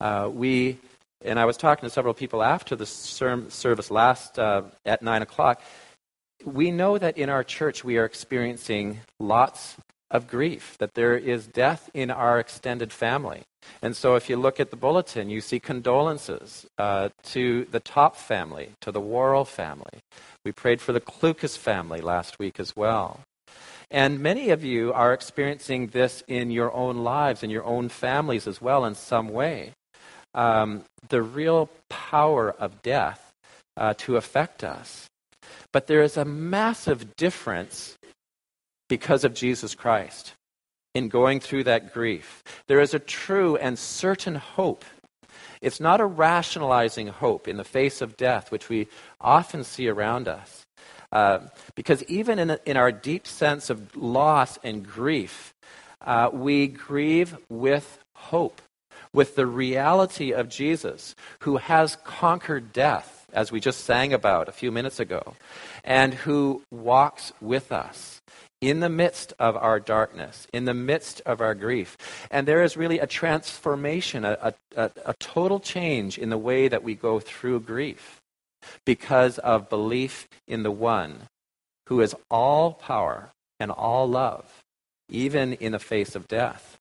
Uh, 0.00 0.30
we, 0.32 0.78
and 1.24 1.38
I 1.38 1.44
was 1.44 1.56
talking 1.56 1.88
to 1.88 1.92
several 1.92 2.14
people 2.14 2.42
after 2.42 2.76
the 2.76 2.86
service 2.86 3.90
last 3.90 4.38
uh, 4.38 4.62
at 4.84 5.02
9 5.02 5.22
o'clock. 5.22 5.60
We 6.44 6.70
know 6.70 6.98
that 6.98 7.18
in 7.18 7.28
our 7.28 7.42
church 7.42 7.82
we 7.82 7.98
are 7.98 8.04
experiencing 8.04 9.00
lots 9.18 9.76
of 10.10 10.28
grief, 10.28 10.76
that 10.78 10.94
there 10.94 11.16
is 11.16 11.46
death 11.46 11.90
in 11.92 12.10
our 12.10 12.38
extended 12.38 12.92
family. 12.92 13.42
And 13.82 13.94
so 13.94 14.14
if 14.14 14.30
you 14.30 14.36
look 14.36 14.60
at 14.60 14.70
the 14.70 14.76
bulletin, 14.76 15.28
you 15.28 15.40
see 15.40 15.60
condolences 15.60 16.66
uh, 16.78 17.10
to 17.24 17.66
the 17.70 17.80
Top 17.80 18.16
family, 18.16 18.70
to 18.80 18.92
the 18.92 19.00
Worrell 19.00 19.44
family. 19.44 20.00
We 20.44 20.52
prayed 20.52 20.80
for 20.80 20.92
the 20.92 21.00
Klukas 21.00 21.58
family 21.58 22.00
last 22.00 22.38
week 22.38 22.58
as 22.58 22.74
well. 22.74 23.20
And 23.90 24.20
many 24.20 24.50
of 24.50 24.64
you 24.64 24.92
are 24.92 25.14
experiencing 25.14 25.88
this 25.88 26.22
in 26.28 26.50
your 26.50 26.72
own 26.72 26.98
lives, 26.98 27.42
in 27.42 27.50
your 27.50 27.64
own 27.64 27.88
families 27.88 28.46
as 28.46 28.60
well, 28.60 28.84
in 28.84 28.94
some 28.94 29.28
way. 29.28 29.72
Um, 30.34 30.84
the 31.08 31.22
real 31.22 31.70
power 31.88 32.50
of 32.50 32.82
death 32.82 33.32
uh, 33.76 33.94
to 33.98 34.16
affect 34.16 34.62
us. 34.62 35.06
But 35.72 35.86
there 35.86 36.02
is 36.02 36.16
a 36.16 36.24
massive 36.24 37.16
difference 37.16 37.96
because 38.88 39.24
of 39.24 39.34
Jesus 39.34 39.74
Christ 39.74 40.34
in 40.94 41.08
going 41.08 41.40
through 41.40 41.64
that 41.64 41.92
grief. 41.92 42.42
There 42.66 42.80
is 42.80 42.94
a 42.94 42.98
true 42.98 43.56
and 43.56 43.78
certain 43.78 44.34
hope. 44.34 44.84
It's 45.60 45.80
not 45.80 46.00
a 46.00 46.06
rationalizing 46.06 47.08
hope 47.08 47.48
in 47.48 47.56
the 47.56 47.64
face 47.64 48.00
of 48.00 48.16
death, 48.16 48.50
which 48.50 48.68
we 48.68 48.88
often 49.20 49.64
see 49.64 49.88
around 49.88 50.28
us. 50.28 50.64
Uh, 51.10 51.40
because 51.74 52.02
even 52.04 52.38
in, 52.38 52.58
in 52.66 52.76
our 52.76 52.92
deep 52.92 53.26
sense 53.26 53.70
of 53.70 53.96
loss 53.96 54.58
and 54.62 54.86
grief, 54.86 55.54
uh, 56.02 56.30
we 56.32 56.66
grieve 56.66 57.36
with 57.48 57.98
hope, 58.14 58.60
with 59.12 59.34
the 59.34 59.46
reality 59.46 60.32
of 60.32 60.48
Jesus, 60.48 61.14
who 61.40 61.56
has 61.56 61.96
conquered 62.04 62.72
death, 62.72 63.26
as 63.32 63.50
we 63.50 63.60
just 63.60 63.84
sang 63.84 64.12
about 64.12 64.48
a 64.48 64.52
few 64.52 64.70
minutes 64.70 65.00
ago, 65.00 65.34
and 65.84 66.14
who 66.14 66.62
walks 66.70 67.32
with 67.40 67.72
us 67.72 68.20
in 68.60 68.80
the 68.80 68.88
midst 68.88 69.32
of 69.38 69.56
our 69.56 69.78
darkness, 69.78 70.46
in 70.52 70.64
the 70.64 70.74
midst 70.74 71.22
of 71.24 71.40
our 71.40 71.54
grief. 71.54 71.96
And 72.30 72.46
there 72.46 72.62
is 72.62 72.76
really 72.76 72.98
a 72.98 73.06
transformation, 73.06 74.24
a, 74.24 74.54
a, 74.76 74.90
a, 75.04 75.14
total 75.20 75.60
change 75.60 76.18
in 76.18 76.28
the 76.28 76.38
way 76.38 76.66
that 76.66 76.82
we 76.82 76.96
go 76.96 77.20
through 77.20 77.60
grief 77.60 78.20
because 78.84 79.38
of 79.38 79.68
belief 79.68 80.28
in 80.46 80.62
the 80.62 80.70
one 80.70 81.22
who 81.88 82.00
is 82.00 82.14
all 82.30 82.72
power 82.72 83.30
and 83.58 83.70
all 83.70 84.08
love, 84.08 84.62
even 85.08 85.54
in 85.54 85.72
the 85.72 85.78
face 85.78 86.14
of 86.14 86.28
death. 86.28 86.78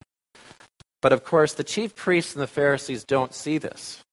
But 1.01 1.13
of 1.13 1.24
course, 1.24 1.53
the 1.53 1.63
chief 1.63 1.96
priests 1.96 2.34
and 2.34 2.41
the 2.41 2.48
Pharisees 2.48 3.03
don't 3.03 3.34
see 3.34 3.57
this. 3.57 4.03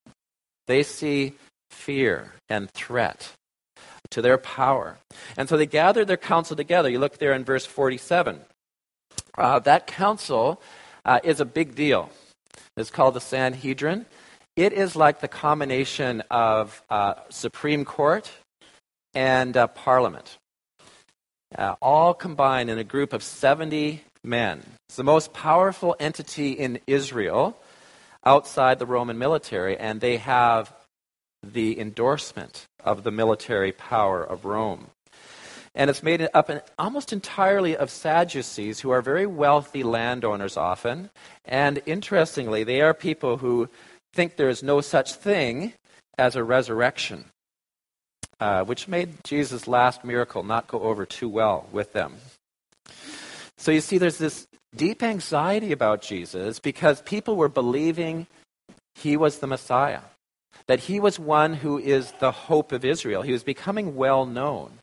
They 0.67 0.83
see 0.83 1.33
fear 1.69 2.33
and 2.49 2.69
threat 2.71 3.31
to 4.11 4.21
their 4.21 4.37
power. 4.37 4.97
And 5.37 5.49
so 5.49 5.57
they 5.57 5.65
gather 5.65 6.05
their 6.05 6.17
council 6.17 6.55
together. 6.55 6.89
You 6.89 6.99
look 6.99 7.17
there 7.17 7.33
in 7.33 7.43
verse 7.43 7.65
47. 7.65 8.41
Uh, 9.37 9.59
that 9.59 9.87
council 9.87 10.61
uh, 11.03 11.19
is 11.23 11.39
a 11.39 11.45
big 11.45 11.75
deal. 11.75 12.09
It's 12.77 12.89
called 12.89 13.13
the 13.13 13.21
Sanhedrin. 13.21 14.05
It 14.55 14.71
is 14.71 14.95
like 14.95 15.19
the 15.19 15.27
combination 15.27 16.23
of 16.31 16.81
uh, 16.89 17.15
Supreme 17.27 17.83
Court 17.83 18.31
and 19.13 19.57
uh, 19.57 19.67
Parliament, 19.67 20.37
uh, 21.57 21.75
all 21.81 22.13
combined 22.13 22.69
in 22.69 22.77
a 22.77 22.85
group 22.85 23.11
of 23.11 23.21
70 23.21 24.01
men. 24.23 24.63
It's 24.87 24.95
the 24.95 25.03
most 25.03 25.33
powerful 25.33 25.97
entity 25.99 26.51
in 26.53 26.79
Israel 26.87 27.57
outside 28.25 28.79
the 28.79 28.85
Roman 28.85 29.17
military, 29.17 29.75
and 29.75 29.99
they 29.99 30.17
have 30.17 30.73
the 31.43 31.77
endorsement 31.77 32.65
of 32.81 33.03
the 33.03 33.11
military 33.11 33.73
power 33.73 34.23
of 34.23 34.45
Rome. 34.45 34.87
And 35.77 35.89
it's 35.89 36.01
made 36.01 36.25
up 36.33 36.49
in, 36.49 36.61
almost 36.79 37.11
entirely 37.11 37.75
of 37.75 37.89
Sadducees, 37.89 38.79
who 38.79 38.91
are 38.91 39.01
very 39.01 39.25
wealthy 39.25 39.83
landowners 39.83 40.55
often. 40.55 41.09
And 41.43 41.81
interestingly, 41.85 42.63
they 42.63 42.79
are 42.79 42.93
people 42.93 43.35
who 43.35 43.69
think 44.15 44.35
there 44.35 44.49
is 44.49 44.63
no 44.63 44.81
such 44.81 45.13
thing 45.13 45.73
as 46.17 46.35
a 46.35 46.43
resurrection, 46.43 47.25
uh, 48.39 48.63
which 48.63 48.87
made 48.87 49.23
Jesus' 49.23 49.67
last 49.67 50.03
miracle 50.03 50.43
not 50.43 50.67
go 50.67 50.79
over 50.79 51.05
too 51.05 51.29
well 51.29 51.67
with 51.71 51.93
them. 51.93 52.15
So 53.57 53.71
you 53.71 53.81
see, 53.81 53.97
there's 53.97 54.17
this 54.17 54.47
deep 54.75 55.03
anxiety 55.03 55.71
about 55.71 56.01
Jesus 56.01 56.59
because 56.59 57.01
people 57.01 57.35
were 57.35 57.49
believing 57.49 58.27
he 58.95 59.17
was 59.17 59.39
the 59.39 59.47
Messiah 59.47 60.01
that 60.67 60.79
he 60.79 60.99
was 60.99 61.19
one 61.19 61.53
who 61.53 61.77
is 61.77 62.11
the 62.19 62.31
hope 62.31 62.71
of 62.71 62.83
Israel. 62.83 63.21
He 63.21 63.31
was 63.31 63.43
becoming 63.43 63.95
well 63.95 64.25
known. 64.25 64.79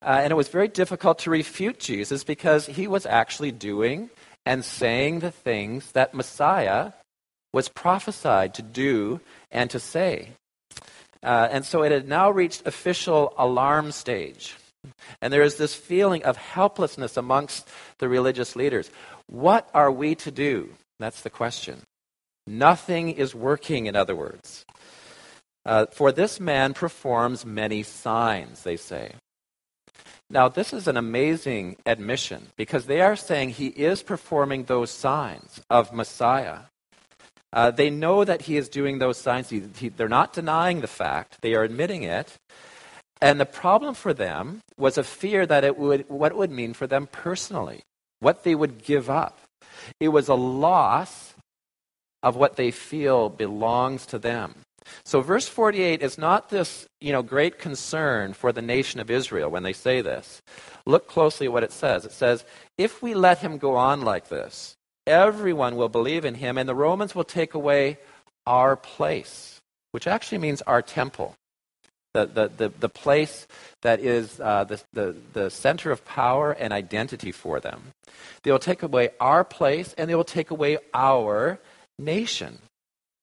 Uh, 0.00 0.20
and 0.22 0.30
it 0.30 0.36
was 0.36 0.48
very 0.48 0.68
difficult 0.68 1.18
to 1.20 1.30
refute 1.30 1.78
Jesus 1.78 2.24
because 2.24 2.66
he 2.66 2.86
was 2.86 3.06
actually 3.06 3.50
doing 3.50 4.10
and 4.44 4.64
saying 4.64 5.20
the 5.20 5.30
things 5.30 5.92
that 5.92 6.14
Messiah 6.14 6.92
was 7.52 7.68
prophesied 7.68 8.54
to 8.54 8.62
do 8.62 9.20
and 9.50 9.70
to 9.70 9.80
say. 9.80 10.30
Uh, 11.22 11.48
and 11.50 11.64
so 11.64 11.82
it 11.82 11.92
had 11.92 12.08
now 12.08 12.30
reached 12.30 12.66
official 12.66 13.34
alarm 13.38 13.92
stage. 13.92 14.56
And 15.20 15.32
there 15.32 15.42
is 15.42 15.56
this 15.56 15.74
feeling 15.74 16.22
of 16.24 16.36
helplessness 16.36 17.16
amongst 17.16 17.68
the 17.98 18.08
religious 18.08 18.54
leaders. 18.54 18.90
What 19.26 19.68
are 19.74 19.90
we 19.90 20.14
to 20.16 20.30
do? 20.30 20.70
That's 20.98 21.22
the 21.22 21.30
question. 21.30 21.82
Nothing 22.46 23.10
is 23.10 23.34
working, 23.34 23.86
in 23.86 23.96
other 23.96 24.14
words. 24.14 24.64
Uh, 25.64 25.86
for 25.86 26.12
this 26.12 26.38
man 26.38 26.74
performs 26.74 27.44
many 27.44 27.82
signs, 27.82 28.62
they 28.62 28.76
say. 28.76 29.14
Now, 30.30 30.48
this 30.48 30.72
is 30.72 30.86
an 30.86 30.96
amazing 30.96 31.76
admission 31.84 32.48
because 32.56 32.86
they 32.86 33.00
are 33.00 33.16
saying 33.16 33.50
he 33.50 33.68
is 33.68 34.02
performing 34.02 34.64
those 34.64 34.90
signs 34.90 35.60
of 35.70 35.92
Messiah. 35.92 36.60
Uh, 37.56 37.70
they 37.70 37.88
know 37.88 38.22
that 38.22 38.42
he 38.42 38.58
is 38.58 38.68
doing 38.68 38.98
those 38.98 39.16
signs. 39.16 39.48
He, 39.48 39.62
he, 39.78 39.88
they're 39.88 40.10
not 40.10 40.34
denying 40.34 40.82
the 40.82 40.86
fact, 40.86 41.38
they 41.40 41.54
are 41.54 41.62
admitting 41.62 42.02
it. 42.02 42.34
And 43.22 43.40
the 43.40 43.46
problem 43.46 43.94
for 43.94 44.12
them 44.12 44.60
was 44.76 44.98
a 44.98 45.02
fear 45.02 45.46
that 45.46 45.64
it 45.64 45.78
would, 45.78 46.04
what 46.10 46.32
it 46.32 46.38
would 46.38 46.50
mean 46.50 46.74
for 46.74 46.86
them 46.86 47.08
personally, 47.10 47.80
what 48.20 48.44
they 48.44 48.54
would 48.54 48.84
give 48.84 49.08
up. 49.08 49.38
It 49.98 50.08
was 50.08 50.28
a 50.28 50.34
loss 50.34 51.34
of 52.22 52.36
what 52.36 52.56
they 52.56 52.70
feel 52.70 53.30
belongs 53.30 54.04
to 54.06 54.18
them. 54.18 54.56
So 55.06 55.22
verse 55.22 55.48
48 55.48 56.02
is 56.02 56.18
not 56.18 56.50
this, 56.50 56.86
you 57.00 57.10
know, 57.10 57.22
great 57.22 57.58
concern 57.58 58.34
for 58.34 58.52
the 58.52 58.60
nation 58.60 59.00
of 59.00 59.10
Israel 59.10 59.50
when 59.50 59.62
they 59.62 59.72
say 59.72 60.02
this. 60.02 60.42
Look 60.84 61.08
closely 61.08 61.46
at 61.46 61.52
what 61.54 61.64
it 61.64 61.72
says. 61.72 62.04
It 62.04 62.12
says, 62.12 62.44
"If 62.76 63.02
we 63.02 63.14
let 63.14 63.38
him 63.38 63.56
go 63.56 63.76
on 63.76 64.02
like 64.02 64.28
this, 64.28 64.76
everyone 65.06 65.76
will 65.76 65.88
believe 65.88 66.24
in 66.24 66.34
him 66.34 66.58
and 66.58 66.68
the 66.68 66.74
Romans 66.74 67.14
will 67.14 67.24
take 67.24 67.54
away 67.54 67.98
our 68.46 68.76
place," 68.76 69.60
which 69.92 70.06
actually 70.06 70.38
means 70.38 70.62
our 70.62 70.82
temple. 70.82 71.34
The, 72.14 72.24
the, 72.24 72.48
the, 72.48 72.68
the 72.70 72.88
place 72.88 73.46
that 73.82 74.00
is 74.00 74.40
uh, 74.40 74.64
the, 74.64 74.82
the, 74.94 75.16
the 75.34 75.50
center 75.50 75.90
of 75.90 76.02
power 76.06 76.52
and 76.52 76.72
identity 76.72 77.30
for 77.30 77.60
them. 77.60 77.92
They 78.42 78.50
will 78.50 78.58
take 78.58 78.82
away 78.82 79.10
our 79.20 79.44
place 79.44 79.94
and 79.98 80.08
they 80.08 80.14
will 80.14 80.24
take 80.24 80.50
away 80.50 80.78
our 80.94 81.58
nation 81.98 82.60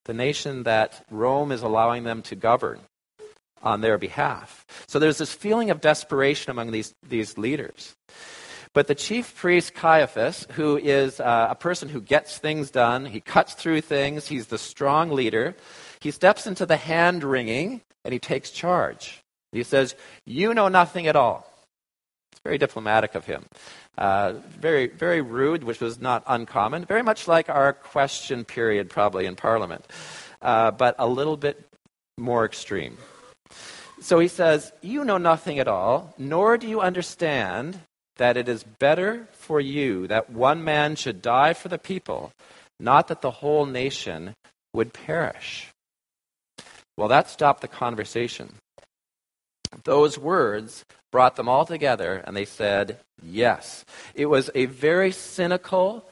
the 0.05 0.13
nation 0.13 0.63
that 0.63 1.05
Rome 1.09 1.51
is 1.51 1.61
allowing 1.61 2.03
them 2.03 2.21
to 2.23 2.35
govern 2.35 2.79
on 3.61 3.81
their 3.81 3.97
behalf. 3.97 4.65
So 4.87 4.99
there's 4.99 5.17
this 5.17 5.33
feeling 5.33 5.69
of 5.69 5.79
desperation 5.79 6.51
among 6.51 6.71
these, 6.71 6.93
these 7.07 7.37
leaders. 7.37 7.95
But 8.73 8.87
the 8.87 8.95
chief 8.95 9.35
priest 9.35 9.75
Caiaphas, 9.75 10.47
who 10.53 10.77
is 10.77 11.19
uh, 11.19 11.47
a 11.51 11.55
person 11.55 11.89
who 11.89 12.01
gets 12.01 12.39
things 12.39 12.71
done, 12.71 13.05
he 13.05 13.21
cuts 13.21 13.53
through 13.53 13.81
things, 13.81 14.27
he's 14.27 14.47
the 14.47 14.57
strong 14.57 15.11
leader, 15.11 15.55
he 15.99 16.09
steps 16.09 16.47
into 16.47 16.65
the 16.65 16.77
hand 16.77 17.23
wringing 17.23 17.81
and 18.03 18.13
he 18.13 18.19
takes 18.19 18.49
charge. 18.49 19.23
He 19.51 19.63
says, 19.63 19.95
You 20.25 20.53
know 20.55 20.67
nothing 20.67 21.07
at 21.07 21.15
all. 21.15 21.47
It's 22.31 22.41
very 22.43 22.57
diplomatic 22.57 23.13
of 23.13 23.25
him. 23.25 23.45
Uh, 23.95 24.33
very, 24.59 24.87
very 24.87 25.21
rude, 25.21 25.63
which 25.63 25.79
was 25.79 26.01
not 26.01 26.23
uncommon. 26.25 26.83
Very 26.85 27.03
much 27.03 27.27
like 27.27 27.49
our 27.49 27.73
question 27.73 28.43
period, 28.43 28.89
probably 28.89 29.27
in 29.27 29.35
Parliament, 29.35 29.85
uh, 30.41 30.71
but 30.71 30.95
a 30.97 31.07
little 31.07 31.37
bit 31.37 31.63
more 32.17 32.43
extreme. 32.43 32.97
So 34.01 34.17
he 34.17 34.27
says, 34.27 34.71
You 34.81 35.05
know 35.05 35.19
nothing 35.19 35.59
at 35.59 35.67
all, 35.67 36.15
nor 36.17 36.57
do 36.57 36.67
you 36.67 36.81
understand 36.81 37.79
that 38.17 38.37
it 38.37 38.47
is 38.47 38.63
better 38.63 39.27
for 39.31 39.59
you 39.59 40.07
that 40.07 40.29
one 40.29 40.63
man 40.63 40.95
should 40.95 41.21
die 41.21 41.53
for 41.53 41.69
the 41.69 41.77
people, 41.77 42.31
not 42.79 43.07
that 43.07 43.21
the 43.21 43.31
whole 43.31 43.65
nation 43.65 44.35
would 44.73 44.93
perish. 44.93 45.69
Well, 46.97 47.07
that 47.07 47.29
stopped 47.29 47.61
the 47.61 47.67
conversation. 47.67 48.53
Those 49.83 50.17
words 50.17 50.85
brought 51.11 51.35
them 51.35 51.49
all 51.49 51.65
together 51.65 52.23
and 52.25 52.35
they 52.35 52.45
said, 52.45 52.99
Yes. 53.21 53.85
It 54.13 54.25
was 54.25 54.49
a 54.53 54.65
very 54.65 55.11
cynical, 55.11 56.05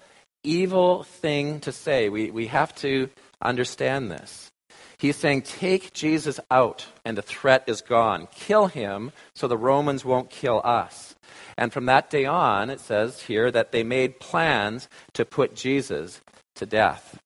evil 0.44 1.04
thing 1.04 1.60
to 1.62 1.72
say. 1.72 2.10
We, 2.10 2.32
we 2.32 2.48
have 2.48 2.74
to 2.76 3.10
understand 3.42 4.10
this. 4.10 4.50
He's 4.98 5.18
saying, 5.18 5.42
Take 5.42 5.94
Jesus 5.94 6.40
out, 6.50 6.86
and 7.04 7.18
the 7.18 7.24
threat 7.24 7.64
is 7.68 7.82
gone. 7.82 8.28
Kill 8.34 8.68
him 8.68 9.12
so 9.36 9.48
the 9.48 9.58
Romans 9.58 10.06
won't 10.06 10.30
kill 10.30 10.62
us. 10.64 11.16
And 11.62 11.72
from 11.72 11.86
that 11.86 12.10
day 12.10 12.26
on, 12.26 12.72
it 12.72 12.80
says 12.80 13.22
here 13.22 13.52
that 13.52 13.72
they 13.72 13.84
made 13.84 14.20
plans 14.20 14.90
to 15.14 15.24
put 15.24 15.54
Jesus 15.54 16.20
to 16.56 16.66
death. 16.66 17.20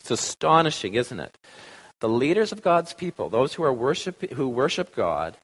It's 0.00 0.10
astonishing, 0.10 0.94
isn't 0.94 1.20
it? 1.20 1.38
The 2.00 2.08
leaders 2.08 2.50
of 2.50 2.60
God's 2.60 2.92
people, 2.92 3.28
those 3.28 3.54
who, 3.54 3.62
are 3.62 3.72
worship, 3.72 4.32
who 4.32 4.48
worship 4.48 4.96
God, 4.96 5.36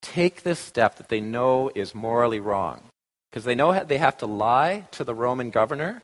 take 0.00 0.44
this 0.44 0.58
step 0.58 0.96
that 0.96 1.10
they 1.10 1.20
know 1.20 1.70
is 1.74 1.94
morally 1.94 2.40
wrong. 2.40 2.84
Because 3.30 3.44
they 3.44 3.54
know 3.54 3.84
they 3.84 3.98
have 3.98 4.16
to 4.18 4.26
lie 4.26 4.86
to 4.92 5.04
the 5.04 5.14
Roman 5.14 5.50
governor 5.50 6.00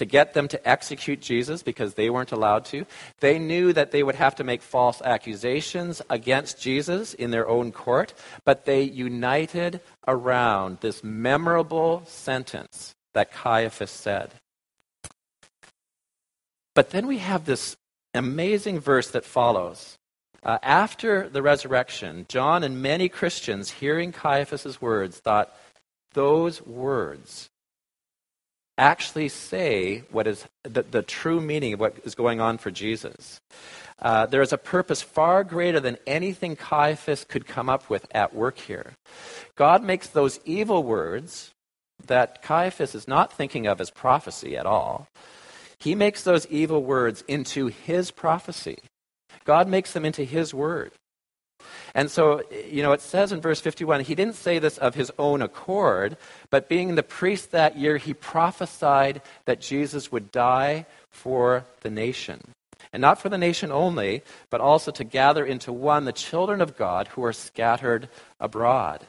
to 0.00 0.04
get 0.18 0.32
them 0.32 0.48
to 0.48 0.60
execute 0.66 1.20
Jesus 1.20 1.62
because 1.62 1.94
they 1.94 2.08
weren't 2.10 2.32
allowed 2.32 2.64
to. 2.72 2.86
They 3.20 3.38
knew 3.38 3.72
that 3.74 3.90
they 3.92 4.02
would 4.02 4.16
have 4.16 4.34
to 4.36 4.44
make 4.44 4.62
false 4.62 5.00
accusations 5.04 6.02
against 6.08 6.60
Jesus 6.60 7.14
in 7.14 7.30
their 7.30 7.46
own 7.46 7.70
court, 7.70 8.14
but 8.44 8.64
they 8.64 8.82
united 8.82 9.80
around 10.08 10.78
this 10.80 11.04
memorable 11.04 12.02
sentence 12.06 12.94
that 13.12 13.30
Caiaphas 13.30 13.90
said. 13.90 14.32
But 16.74 16.90
then 16.90 17.06
we 17.06 17.18
have 17.18 17.44
this 17.44 17.76
amazing 18.14 18.80
verse 18.80 19.10
that 19.10 19.24
follows 19.24 19.98
Uh, 20.42 20.56
after 20.62 21.28
the 21.28 21.42
resurrection, 21.42 22.24
John 22.26 22.64
and 22.64 22.80
many 22.80 23.10
Christians, 23.10 23.72
hearing 23.82 24.10
Caiaphas' 24.10 24.80
words, 24.80 25.20
thought 25.20 25.52
those 26.14 26.64
words 26.64 27.49
actually 28.80 29.28
say 29.28 30.02
what 30.10 30.26
is 30.26 30.46
the, 30.62 30.82
the 30.82 31.02
true 31.02 31.40
meaning 31.40 31.74
of 31.74 31.80
what 31.80 31.96
is 32.04 32.14
going 32.14 32.40
on 32.40 32.58
for 32.58 32.70
Jesus. 32.70 33.40
Uh, 34.00 34.24
there 34.26 34.40
is 34.40 34.52
a 34.52 34.58
purpose 34.58 35.02
far 35.02 35.44
greater 35.44 35.78
than 35.78 35.98
anything 36.06 36.56
Caiaphas 36.56 37.24
could 37.24 37.46
come 37.46 37.68
up 37.68 37.90
with 37.90 38.06
at 38.12 38.34
work 38.34 38.58
here. 38.58 38.94
God 39.56 39.84
makes 39.84 40.08
those 40.08 40.40
evil 40.46 40.82
words 40.82 41.52
that 42.06 42.42
Caiaphas 42.42 42.94
is 42.94 43.06
not 43.06 43.32
thinking 43.32 43.66
of 43.66 43.80
as 43.80 43.90
prophecy 43.90 44.56
at 44.56 44.64
all. 44.64 45.06
He 45.78 45.94
makes 45.94 46.22
those 46.22 46.46
evil 46.46 46.82
words 46.82 47.22
into 47.28 47.66
his 47.66 48.10
prophecy. 48.10 48.78
God 49.44 49.68
makes 49.68 49.92
them 49.92 50.04
into 50.06 50.24
his 50.24 50.54
word. 50.54 50.92
And 51.94 52.10
so, 52.10 52.42
you 52.68 52.82
know, 52.82 52.92
it 52.92 53.00
says 53.00 53.32
in 53.32 53.40
verse 53.40 53.60
51 53.60 54.02
he 54.02 54.14
didn't 54.14 54.34
say 54.34 54.58
this 54.58 54.78
of 54.78 54.94
his 54.94 55.10
own 55.18 55.42
accord, 55.42 56.16
but 56.50 56.68
being 56.68 56.94
the 56.94 57.02
priest 57.02 57.50
that 57.50 57.76
year, 57.76 57.96
he 57.96 58.14
prophesied 58.14 59.22
that 59.44 59.60
Jesus 59.60 60.12
would 60.12 60.30
die 60.30 60.86
for 61.10 61.64
the 61.80 61.90
nation. 61.90 62.40
And 62.92 63.00
not 63.00 63.20
for 63.20 63.28
the 63.28 63.38
nation 63.38 63.70
only, 63.70 64.22
but 64.50 64.60
also 64.60 64.90
to 64.92 65.04
gather 65.04 65.44
into 65.44 65.72
one 65.72 66.04
the 66.04 66.12
children 66.12 66.60
of 66.60 66.76
God 66.76 67.08
who 67.08 67.24
are 67.24 67.32
scattered 67.32 68.08
abroad. 68.40 69.06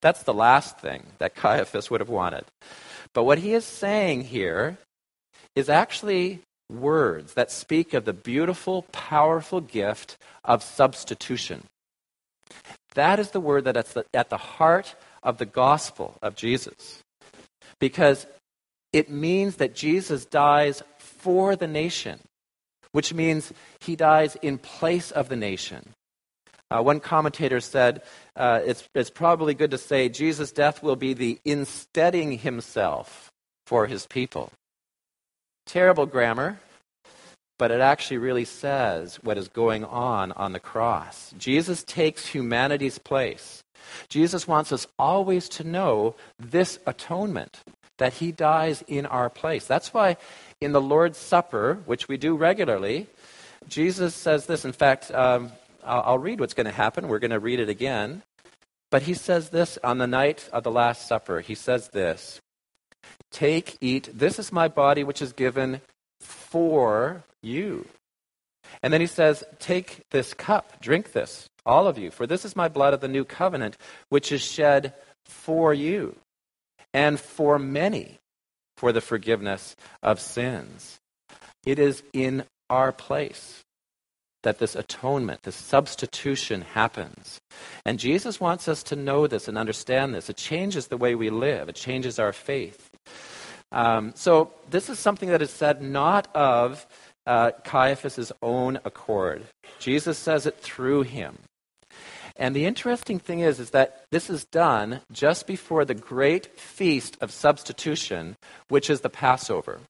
That's 0.00 0.22
the 0.22 0.34
last 0.34 0.78
thing 0.78 1.06
that 1.18 1.34
Caiaphas 1.34 1.90
would 1.90 2.00
have 2.00 2.08
wanted. 2.08 2.44
But 3.12 3.24
what 3.24 3.38
he 3.38 3.54
is 3.54 3.64
saying 3.64 4.24
here 4.24 4.78
is 5.54 5.68
actually 5.68 6.40
words 6.70 7.34
that 7.34 7.50
speak 7.50 7.94
of 7.94 8.04
the 8.04 8.12
beautiful, 8.12 8.82
powerful 8.92 9.60
gift 9.60 10.16
of 10.44 10.62
substitution. 10.62 11.64
That 12.94 13.18
is 13.18 13.30
the 13.30 13.40
word 13.40 13.64
that 13.64 13.76
is 13.76 13.96
at 14.14 14.30
the 14.30 14.36
heart 14.36 14.94
of 15.22 15.38
the 15.38 15.46
gospel 15.46 16.16
of 16.22 16.34
Jesus. 16.34 17.00
Because 17.80 18.26
it 18.92 19.10
means 19.10 19.56
that 19.56 19.74
Jesus 19.74 20.24
dies 20.24 20.82
for 20.98 21.56
the 21.56 21.66
nation, 21.66 22.20
which 22.92 23.12
means 23.12 23.52
he 23.80 23.96
dies 23.96 24.36
in 24.36 24.58
place 24.58 25.10
of 25.10 25.28
the 25.28 25.36
nation. 25.36 25.90
Uh, 26.70 26.82
one 26.82 27.00
commentator 27.00 27.60
said 27.60 28.02
uh, 28.36 28.60
it's, 28.64 28.84
it's 28.94 29.10
probably 29.10 29.54
good 29.54 29.70
to 29.70 29.78
say 29.78 30.08
Jesus' 30.08 30.52
death 30.52 30.82
will 30.82 30.96
be 30.96 31.14
the 31.14 31.38
insteading 31.44 32.38
himself 32.38 33.30
for 33.66 33.86
his 33.86 34.06
people. 34.06 34.50
Terrible 35.68 36.06
grammar, 36.06 36.58
but 37.58 37.70
it 37.70 37.82
actually 37.82 38.16
really 38.16 38.46
says 38.46 39.16
what 39.16 39.36
is 39.36 39.48
going 39.48 39.84
on 39.84 40.32
on 40.32 40.54
the 40.54 40.60
cross. 40.60 41.34
Jesus 41.36 41.84
takes 41.84 42.28
humanity's 42.28 42.98
place. 42.98 43.62
Jesus 44.08 44.48
wants 44.48 44.72
us 44.72 44.86
always 44.98 45.46
to 45.50 45.64
know 45.64 46.14
this 46.38 46.78
atonement, 46.86 47.60
that 47.98 48.14
he 48.14 48.32
dies 48.32 48.82
in 48.88 49.04
our 49.04 49.28
place. 49.28 49.66
That's 49.66 49.92
why 49.92 50.16
in 50.58 50.72
the 50.72 50.80
Lord's 50.80 51.18
Supper, 51.18 51.82
which 51.84 52.08
we 52.08 52.16
do 52.16 52.34
regularly, 52.34 53.06
Jesus 53.68 54.14
says 54.14 54.46
this. 54.46 54.64
In 54.64 54.72
fact, 54.72 55.10
um, 55.10 55.52
I'll, 55.84 56.02
I'll 56.06 56.18
read 56.18 56.40
what's 56.40 56.54
going 56.54 56.64
to 56.64 56.72
happen. 56.72 57.08
We're 57.08 57.18
going 57.18 57.30
to 57.30 57.40
read 57.40 57.60
it 57.60 57.68
again. 57.68 58.22
But 58.90 59.02
he 59.02 59.12
says 59.12 59.50
this 59.50 59.78
on 59.84 59.98
the 59.98 60.06
night 60.06 60.48
of 60.50 60.62
the 60.62 60.70
Last 60.70 61.06
Supper. 61.06 61.40
He 61.40 61.54
says 61.54 61.88
this 61.88 62.40
Take, 63.30 63.76
eat, 63.80 64.10
this 64.12 64.38
is 64.38 64.52
my 64.52 64.68
body 64.68 65.04
which 65.04 65.20
is 65.22 65.32
given 65.32 65.80
for 66.20 67.24
you. 67.42 67.86
And 68.82 68.92
then 68.92 69.00
he 69.00 69.06
says, 69.06 69.44
Take 69.58 70.02
this 70.10 70.34
cup, 70.34 70.80
drink 70.80 71.12
this, 71.12 71.48
all 71.66 71.86
of 71.86 71.98
you, 71.98 72.10
for 72.10 72.26
this 72.26 72.44
is 72.44 72.56
my 72.56 72.68
blood 72.68 72.94
of 72.94 73.00
the 73.00 73.08
new 73.08 73.24
covenant, 73.24 73.76
which 74.08 74.32
is 74.32 74.42
shed 74.42 74.94
for 75.24 75.74
you 75.74 76.16
and 76.94 77.20
for 77.20 77.58
many 77.58 78.18
for 78.76 78.92
the 78.92 79.00
forgiveness 79.00 79.76
of 80.02 80.20
sins. 80.20 80.98
It 81.66 81.78
is 81.78 82.02
in 82.12 82.44
our 82.70 82.92
place 82.92 83.64
that 84.42 84.58
this 84.58 84.76
atonement, 84.76 85.42
this 85.42 85.56
substitution 85.56 86.62
happens. 86.62 87.40
And 87.84 87.98
Jesus 87.98 88.40
wants 88.40 88.68
us 88.68 88.82
to 88.84 88.96
know 88.96 89.26
this 89.26 89.48
and 89.48 89.58
understand 89.58 90.14
this. 90.14 90.30
It 90.30 90.36
changes 90.36 90.86
the 90.86 90.96
way 90.96 91.14
we 91.14 91.28
live, 91.28 91.68
it 91.68 91.74
changes 91.74 92.18
our 92.18 92.32
faith. 92.32 92.87
Um, 93.70 94.12
so, 94.14 94.52
this 94.70 94.88
is 94.88 94.98
something 94.98 95.28
that 95.28 95.42
is 95.42 95.50
said 95.50 95.82
not 95.82 96.34
of 96.34 96.86
uh, 97.26 97.50
Caiaphas' 97.64 98.32
own 98.42 98.78
accord. 98.84 99.44
Jesus 99.78 100.16
says 100.16 100.46
it 100.46 100.58
through 100.58 101.02
him. 101.02 101.38
And 102.36 102.54
the 102.54 102.66
interesting 102.66 103.18
thing 103.18 103.40
is, 103.40 103.58
is 103.58 103.70
that 103.70 104.04
this 104.10 104.30
is 104.30 104.44
done 104.44 105.00
just 105.10 105.46
before 105.46 105.84
the 105.84 105.94
great 105.94 106.58
feast 106.58 107.18
of 107.20 107.32
substitution, 107.32 108.36
which 108.68 108.88
is 108.88 109.00
the 109.00 109.10
Passover. 109.10 109.80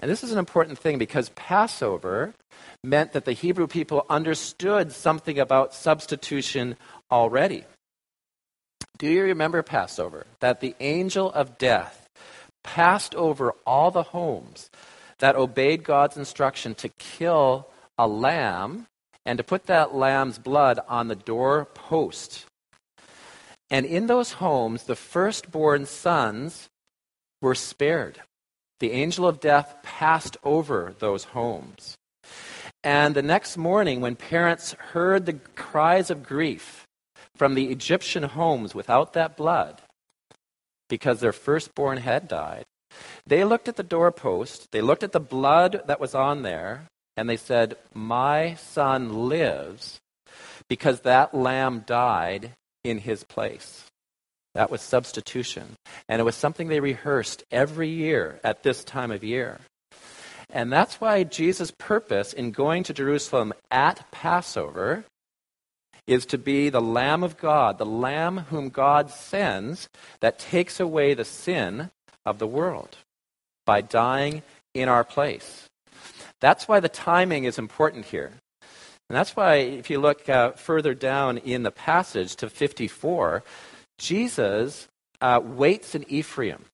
And 0.00 0.10
this 0.10 0.24
is 0.24 0.32
an 0.32 0.38
important 0.38 0.78
thing 0.78 0.98
because 0.98 1.30
Passover 1.30 2.34
meant 2.82 3.12
that 3.12 3.24
the 3.24 3.32
Hebrew 3.32 3.68
people 3.68 4.04
understood 4.10 4.92
something 4.92 5.38
about 5.38 5.74
substitution 5.74 6.76
already. 7.10 7.64
Do 8.98 9.08
you 9.08 9.22
remember 9.22 9.62
Passover? 9.62 10.26
That 10.40 10.60
the 10.60 10.74
angel 10.80 11.30
of 11.32 11.56
death 11.56 12.03
passed 12.64 13.14
over 13.14 13.52
all 13.64 13.92
the 13.92 14.02
homes 14.02 14.70
that 15.18 15.36
obeyed 15.36 15.84
God's 15.84 16.16
instruction 16.16 16.74
to 16.74 16.88
kill 16.98 17.68
a 17.96 18.08
lamb 18.08 18.88
and 19.24 19.38
to 19.38 19.44
put 19.44 19.66
that 19.66 19.94
lamb's 19.94 20.38
blood 20.38 20.80
on 20.88 21.08
the 21.08 21.14
doorpost. 21.14 22.46
And 23.70 23.86
in 23.86 24.06
those 24.06 24.32
homes, 24.32 24.84
the 24.84 24.96
firstborn 24.96 25.86
sons 25.86 26.68
were 27.40 27.54
spared. 27.54 28.20
The 28.80 28.92
angel 28.92 29.26
of 29.26 29.40
death 29.40 29.76
passed 29.82 30.36
over 30.42 30.94
those 30.98 31.24
homes. 31.24 31.96
And 32.82 33.14
the 33.14 33.22
next 33.22 33.56
morning, 33.56 34.00
when 34.00 34.16
parents 34.16 34.72
heard 34.72 35.24
the 35.24 35.34
cries 35.56 36.10
of 36.10 36.22
grief 36.22 36.86
from 37.34 37.54
the 37.54 37.70
Egyptian 37.70 38.24
homes 38.24 38.74
without 38.74 39.14
that 39.14 39.36
blood, 39.36 39.80
because 40.94 41.18
their 41.18 41.32
firstborn 41.32 41.98
had 41.98 42.28
died, 42.28 42.62
they 43.26 43.42
looked 43.42 43.66
at 43.66 43.74
the 43.74 43.82
doorpost, 43.82 44.70
they 44.70 44.80
looked 44.80 45.02
at 45.02 45.10
the 45.10 45.18
blood 45.18 45.82
that 45.88 45.98
was 45.98 46.14
on 46.14 46.42
there, 46.42 46.86
and 47.16 47.28
they 47.28 47.36
said, 47.36 47.76
My 47.92 48.54
son 48.54 49.28
lives 49.28 49.98
because 50.68 51.00
that 51.00 51.34
lamb 51.34 51.82
died 51.84 52.52
in 52.84 52.98
his 52.98 53.24
place. 53.24 53.86
That 54.54 54.70
was 54.70 54.82
substitution. 54.82 55.74
And 56.08 56.20
it 56.20 56.24
was 56.24 56.36
something 56.36 56.68
they 56.68 56.78
rehearsed 56.78 57.42
every 57.50 57.88
year 57.88 58.38
at 58.44 58.62
this 58.62 58.84
time 58.84 59.10
of 59.10 59.24
year. 59.24 59.58
And 60.48 60.72
that's 60.72 61.00
why 61.00 61.24
Jesus' 61.24 61.72
purpose 61.76 62.32
in 62.32 62.52
going 62.52 62.84
to 62.84 62.94
Jerusalem 62.94 63.52
at 63.68 64.08
Passover 64.12 65.04
is 66.06 66.26
to 66.26 66.38
be 66.38 66.68
the 66.68 66.80
Lamb 66.80 67.22
of 67.22 67.38
God, 67.38 67.78
the 67.78 67.86
Lamb 67.86 68.38
whom 68.50 68.68
God 68.68 69.10
sends 69.10 69.88
that 70.20 70.38
takes 70.38 70.78
away 70.80 71.14
the 71.14 71.24
sin 71.24 71.90
of 72.24 72.38
the 72.38 72.46
world 72.46 72.96
by 73.64 73.80
dying 73.80 74.42
in 74.74 74.88
our 74.88 75.04
place. 75.04 75.68
That's 76.40 76.68
why 76.68 76.80
the 76.80 76.88
timing 76.88 77.44
is 77.44 77.58
important 77.58 78.06
here. 78.06 78.32
And 79.08 79.16
that's 79.16 79.36
why, 79.36 79.56
if 79.56 79.90
you 79.90 80.00
look 80.00 80.28
uh, 80.28 80.52
further 80.52 80.94
down 80.94 81.38
in 81.38 81.62
the 81.62 81.70
passage 81.70 82.36
to 82.36 82.48
54, 82.48 83.42
Jesus 83.98 84.88
uh, 85.20 85.40
waits 85.42 85.94
in 85.94 86.04
Ephraim 86.10 86.64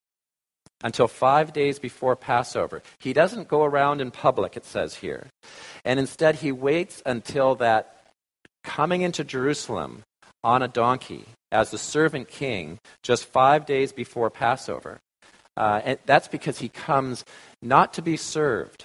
until 0.82 1.08
five 1.08 1.52
days 1.52 1.78
before 1.78 2.16
Passover. 2.16 2.82
He 2.98 3.12
doesn't 3.12 3.48
go 3.48 3.64
around 3.64 4.00
in 4.00 4.10
public, 4.10 4.56
it 4.56 4.64
says 4.64 4.96
here. 4.96 5.26
And 5.84 6.00
instead, 6.00 6.36
he 6.36 6.52
waits 6.52 7.02
until 7.04 7.54
that 7.56 7.99
coming 8.64 9.02
into 9.02 9.24
Jerusalem 9.24 10.02
on 10.42 10.62
a 10.62 10.68
donkey 10.68 11.26
as 11.52 11.70
the 11.70 11.78
servant 11.78 12.28
king 12.28 12.78
just 13.02 13.24
five 13.24 13.66
days 13.66 13.92
before 13.92 14.30
Passover. 14.30 15.00
Uh, 15.56 15.80
and 15.84 15.98
that's 16.06 16.28
because 16.28 16.58
he 16.58 16.68
comes 16.68 17.24
not 17.60 17.92
to 17.94 18.02
be 18.02 18.16
served, 18.16 18.84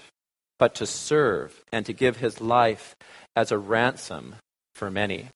but 0.60 0.76
to 0.76 0.86
serve 0.86 1.64
and 1.72 1.86
to 1.86 1.94
give 1.94 2.18
his 2.18 2.42
life 2.42 2.96
as 3.36 3.52
a 3.52 3.58
ransom 3.58 4.36
for 4.74 4.90
many. 4.92 5.30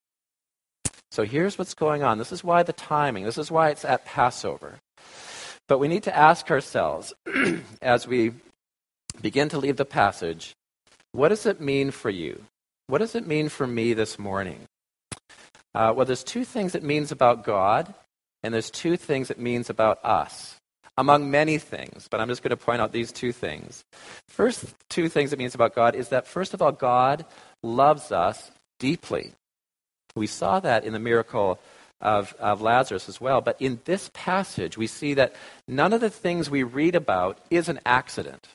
So 1.12 1.24
here's 1.24 1.58
what's 1.58 1.74
going 1.74 2.04
on. 2.04 2.18
This 2.18 2.32
is 2.32 2.44
why 2.44 2.64
the 2.64 2.74
timing, 2.74 3.24
this 3.24 3.38
is 3.38 3.50
why 3.50 3.70
it's 3.70 3.86
at 3.86 4.06
Passover. 4.06 4.80
But 5.68 5.80
we 5.80 5.88
need 5.88 6.04
to 6.04 6.16
ask 6.16 6.50
ourselves 6.52 7.14
as 7.82 8.08
we 8.08 8.34
begin 9.22 9.50
to 9.50 9.60
leave 9.60 9.78
the 9.78 9.86
passage 9.86 10.56
what 11.12 11.30
does 11.30 11.46
it 11.46 11.60
mean 11.60 11.92
for 11.92 12.10
you? 12.10 12.46
What 12.90 13.02
does 13.02 13.14
it 13.14 13.28
mean 13.28 13.50
for 13.50 13.68
me 13.68 13.94
this 13.94 14.18
morning? 14.18 14.62
Uh, 15.76 15.94
well, 15.96 16.08
there's 16.08 16.24
two 16.24 16.44
things 16.44 16.74
it 16.74 16.82
means 16.82 17.12
about 17.12 17.44
God, 17.44 17.94
and 18.42 18.52
there's 18.52 18.72
two 18.72 18.98
things 18.98 19.30
it 19.30 19.38
means 19.38 19.70
about 19.70 20.04
us, 20.04 20.56
among 20.98 21.30
many 21.30 21.60
things, 21.60 22.08
but 22.10 22.20
I'm 22.20 22.30
just 22.30 22.42
going 22.42 22.50
to 22.50 22.58
point 22.58 22.82
out 22.82 22.92
these 22.92 23.12
two 23.12 23.32
things. 23.32 23.84
First, 24.28 24.66
two 24.90 25.08
things 25.08 25.32
it 25.32 25.38
means 25.38 25.54
about 25.54 25.76
God 25.76 25.94
is 25.94 26.10
that, 26.10 26.26
first 26.26 26.56
of 26.56 26.64
all, 26.64 26.72
God 26.72 27.28
loves 27.62 28.12
us 28.12 28.50
deeply. 28.80 29.34
We 30.16 30.26
saw 30.26 30.60
that 30.60 30.84
in 30.84 30.92
the 30.92 30.98
miracle 30.98 31.60
of, 32.02 32.34
of 32.40 32.60
Lazarus 32.60 33.08
as 33.08 33.22
well. 33.22 33.40
But 33.40 33.62
in 33.62 33.82
this 33.86 34.10
passage, 34.16 34.80
we 34.80 34.88
see 34.88 35.14
that 35.14 35.36
none 35.68 35.94
of 35.94 36.02
the 36.02 36.10
things 36.10 36.50
we 36.50 36.64
read 36.64 36.96
about 36.96 37.38
is 37.52 37.70
an 37.70 37.82
accident. 37.86 38.48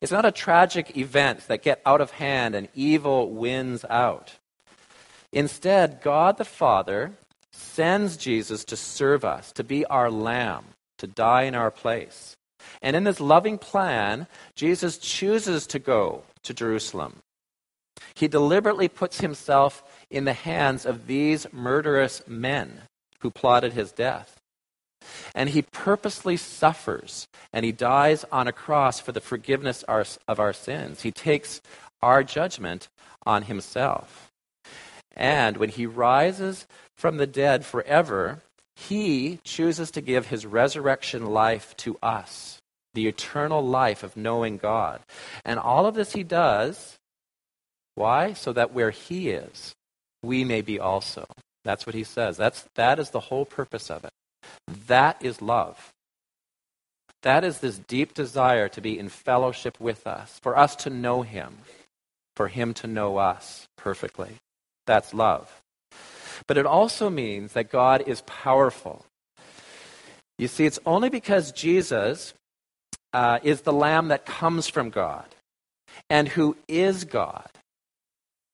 It's 0.00 0.12
not 0.12 0.24
a 0.24 0.32
tragic 0.32 0.96
event 0.96 1.46
that 1.48 1.62
get 1.62 1.80
out 1.86 2.00
of 2.00 2.12
hand 2.12 2.54
and 2.54 2.68
evil 2.74 3.30
wins 3.30 3.84
out. 3.88 4.34
Instead, 5.32 6.00
God 6.02 6.36
the 6.36 6.44
Father 6.44 7.12
sends 7.52 8.16
Jesus 8.16 8.64
to 8.64 8.76
serve 8.76 9.24
us, 9.24 9.52
to 9.52 9.64
be 9.64 9.84
our 9.86 10.10
lamb, 10.10 10.64
to 10.98 11.06
die 11.06 11.42
in 11.42 11.54
our 11.54 11.70
place. 11.70 12.36
And 12.82 12.96
in 12.96 13.04
this 13.04 13.20
loving 13.20 13.58
plan, 13.58 14.26
Jesus 14.54 14.98
chooses 14.98 15.66
to 15.68 15.78
go 15.78 16.22
to 16.42 16.54
Jerusalem. 16.54 17.16
He 18.14 18.28
deliberately 18.28 18.88
puts 18.88 19.20
himself 19.20 19.82
in 20.10 20.24
the 20.24 20.32
hands 20.32 20.86
of 20.86 21.06
these 21.06 21.46
murderous 21.52 22.22
men 22.26 22.82
who 23.20 23.30
plotted 23.30 23.72
his 23.72 23.92
death. 23.92 24.40
And 25.34 25.50
he 25.50 25.62
purposely 25.62 26.36
suffers 26.36 27.26
and 27.52 27.64
he 27.64 27.72
dies 27.72 28.24
on 28.32 28.48
a 28.48 28.52
cross 28.52 29.00
for 29.00 29.12
the 29.12 29.20
forgiveness 29.20 29.82
of 29.84 30.40
our 30.40 30.52
sins. 30.52 31.02
He 31.02 31.10
takes 31.10 31.60
our 32.02 32.22
judgment 32.22 32.88
on 33.24 33.44
himself. 33.44 34.30
And 35.16 35.56
when 35.56 35.70
he 35.70 35.86
rises 35.86 36.66
from 36.96 37.16
the 37.16 37.26
dead 37.26 37.64
forever, 37.64 38.42
he 38.76 39.38
chooses 39.44 39.90
to 39.92 40.00
give 40.00 40.26
his 40.26 40.44
resurrection 40.44 41.26
life 41.26 41.76
to 41.78 41.96
us, 42.02 42.58
the 42.92 43.06
eternal 43.06 43.64
life 43.64 44.02
of 44.02 44.16
knowing 44.16 44.56
God. 44.56 45.00
And 45.44 45.58
all 45.60 45.86
of 45.86 45.94
this 45.94 46.12
he 46.12 46.24
does, 46.24 46.96
why? 47.94 48.32
So 48.32 48.52
that 48.52 48.72
where 48.72 48.90
he 48.90 49.30
is, 49.30 49.72
we 50.22 50.44
may 50.44 50.60
be 50.60 50.80
also. 50.80 51.26
That's 51.62 51.86
what 51.86 51.94
he 51.94 52.04
says. 52.04 52.36
That's, 52.36 52.64
that 52.74 52.98
is 52.98 53.10
the 53.10 53.20
whole 53.20 53.44
purpose 53.44 53.90
of 53.90 54.04
it. 54.04 54.10
That 54.86 55.22
is 55.24 55.42
love. 55.42 55.92
That 57.22 57.44
is 57.44 57.60
this 57.60 57.78
deep 57.78 58.14
desire 58.14 58.68
to 58.68 58.80
be 58.80 58.98
in 58.98 59.08
fellowship 59.08 59.80
with 59.80 60.06
us, 60.06 60.38
for 60.42 60.58
us 60.58 60.76
to 60.76 60.90
know 60.90 61.22
him, 61.22 61.58
for 62.36 62.48
him 62.48 62.74
to 62.74 62.86
know 62.86 63.16
us 63.16 63.66
perfectly. 63.76 64.36
That's 64.86 65.14
love. 65.14 65.62
But 66.46 66.58
it 66.58 66.66
also 66.66 67.08
means 67.08 67.52
that 67.52 67.70
God 67.70 68.04
is 68.06 68.22
powerful. 68.26 69.06
You 70.38 70.48
see, 70.48 70.66
it's 70.66 70.80
only 70.84 71.08
because 71.08 71.52
Jesus 71.52 72.34
uh, 73.12 73.38
is 73.42 73.62
the 73.62 73.72
Lamb 73.72 74.08
that 74.08 74.26
comes 74.26 74.68
from 74.68 74.90
God 74.90 75.26
and 76.10 76.28
who 76.28 76.56
is 76.68 77.04
God, 77.04 77.48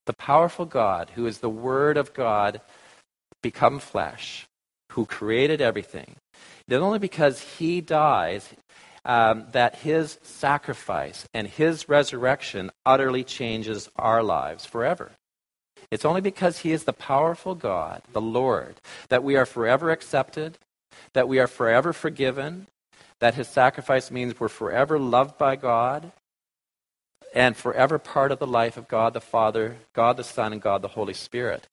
the 0.07 0.13
powerful 0.13 0.67
God, 0.67 1.11
who 1.15 1.27
is 1.27 1.39
the 1.39 1.49
Word 1.49 1.97
of 1.97 2.13
God 2.13 2.61
become 3.43 3.79
flesh, 3.79 4.47
who 4.91 5.07
created 5.07 5.61
everything. 5.61 6.17
Is 6.69 6.79
only 6.79 6.99
because 6.99 7.41
he 7.41 7.81
dies 7.81 8.49
um, 9.05 9.47
that 9.53 9.77
his 9.77 10.19
sacrifice 10.23 11.27
and 11.35 11.49
his 11.49 11.89
resurrection 11.89 12.71
utterly 12.87 13.25
changes 13.25 13.89
our 13.97 14.23
lives 14.23 14.65
forever. 14.67 15.13
It's 15.91 16.05
only 16.05 16.21
because 16.21 16.59
He 16.59 16.73
is 16.73 16.85
the 16.85 16.93
powerful 16.93 17.55
God, 17.55 18.03
the 18.13 18.21
Lord, 18.21 18.77
that 19.09 19.25
we 19.25 19.37
are 19.37 19.47
forever 19.47 19.91
accepted, 19.91 20.59
that 21.15 21.29
we 21.29 21.39
are 21.39 21.49
forever 21.49 21.93
forgiven, 21.93 22.69
that 23.19 23.35
His 23.35 23.49
sacrifice 23.49 24.11
means 24.11 24.39
we're 24.39 24.49
forever 24.49 24.99
loved 24.99 25.37
by 25.37 25.57
God, 25.57 26.13
and 27.35 27.57
forever 27.57 27.99
part 27.99 28.33
of 28.33 28.39
the 28.39 28.47
life 28.47 28.77
of 28.77 28.89
God 28.89 29.15
the 29.15 29.21
Father, 29.21 29.79
God 29.93 30.17
the 30.17 30.25
Son, 30.25 30.53
and 30.53 30.63
God 30.63 30.83
the 30.83 30.89
Holy 30.89 31.15
Spirit. 31.15 31.69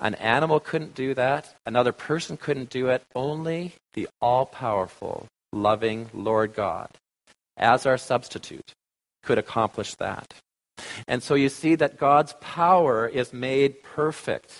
An 0.00 0.14
animal 0.16 0.60
couldn't 0.60 0.94
do 0.94 1.14
that. 1.14 1.54
Another 1.66 1.92
person 1.92 2.36
couldn't 2.36 2.70
do 2.70 2.88
it. 2.88 3.02
Only 3.14 3.74
the 3.94 4.08
all 4.20 4.46
powerful, 4.46 5.26
loving 5.52 6.08
Lord 6.14 6.54
God, 6.54 6.88
as 7.56 7.84
our 7.84 7.98
substitute, 7.98 8.72
could 9.22 9.38
accomplish 9.38 9.94
that. 9.96 10.34
And 11.08 11.22
so 11.22 11.34
you 11.34 11.48
see 11.48 11.74
that 11.74 11.98
God's 11.98 12.34
power 12.40 13.06
is 13.06 13.32
made 13.32 13.82
perfect 13.82 14.52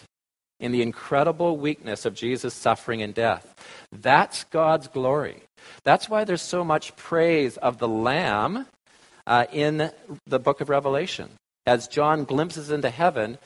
in 0.60 0.72
the 0.72 0.82
incredible 0.82 1.56
weakness 1.56 2.04
of 2.04 2.14
Jesus' 2.14 2.54
suffering 2.54 3.00
and 3.00 3.14
death. 3.14 3.54
That's 3.92 4.44
God's 4.44 4.88
glory. 4.88 5.42
That's 5.84 6.08
why 6.08 6.24
there's 6.24 6.42
so 6.42 6.64
much 6.64 6.96
praise 6.96 7.56
of 7.58 7.78
the 7.78 7.88
Lamb 7.88 8.66
uh, 9.26 9.46
in 9.52 9.90
the 10.26 10.38
book 10.38 10.60
of 10.60 10.68
Revelation. 10.68 11.28
As 11.66 11.86
John 11.86 12.24
glimpses 12.24 12.70
into 12.70 12.90
heaven, 12.90 13.38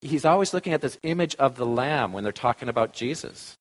he's 0.00 0.24
always 0.24 0.54
looking 0.54 0.72
at 0.72 0.80
this 0.80 0.98
image 1.02 1.34
of 1.36 1.56
the 1.56 1.66
Lamb 1.66 2.12
when 2.12 2.24
they're 2.24 2.32
talking 2.32 2.68
about 2.68 2.92
Jesus. 2.92 3.56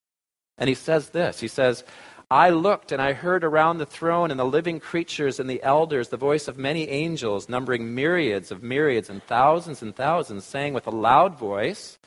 And 0.58 0.68
he 0.68 0.76
says 0.76 1.10
this 1.10 1.40
He 1.40 1.48
says, 1.48 1.84
I 2.30 2.50
looked 2.50 2.92
and 2.92 3.02
I 3.02 3.14
heard 3.14 3.46
around 3.46 3.78
the 3.78 3.86
throne 3.86 4.32
and 4.32 4.40
the 4.40 4.46
living 4.46 4.82
creatures 4.82 5.40
and 5.40 5.50
the 5.50 5.64
elders 5.64 6.10
the 6.10 6.18
voice 6.18 6.50
of 6.50 6.58
many 6.58 6.90
angels, 6.90 7.48
numbering 7.48 7.96
myriads 7.96 8.52
of 8.52 8.62
myriads 8.62 9.10
and 9.10 9.24
thousands 9.24 9.82
and 9.82 9.96
thousands, 9.96 10.44
saying 10.44 10.74
with 10.74 10.88
a 10.88 10.92
loud 10.92 11.38
voice, 11.38 11.98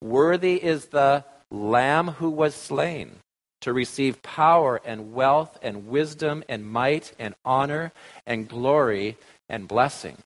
Worthy 0.00 0.62
is 0.62 0.86
the 0.86 1.24
Lamb 1.50 2.08
who 2.08 2.30
was 2.30 2.54
slain 2.54 3.16
to 3.62 3.72
receive 3.72 4.22
power 4.22 4.80
and 4.84 5.12
wealth 5.12 5.58
and 5.62 5.88
wisdom 5.88 6.44
and 6.48 6.66
might 6.66 7.12
and 7.18 7.34
honor 7.44 7.92
and 8.26 8.46
glory 8.48 9.16
and 9.48 9.66
blessing. 9.66 10.18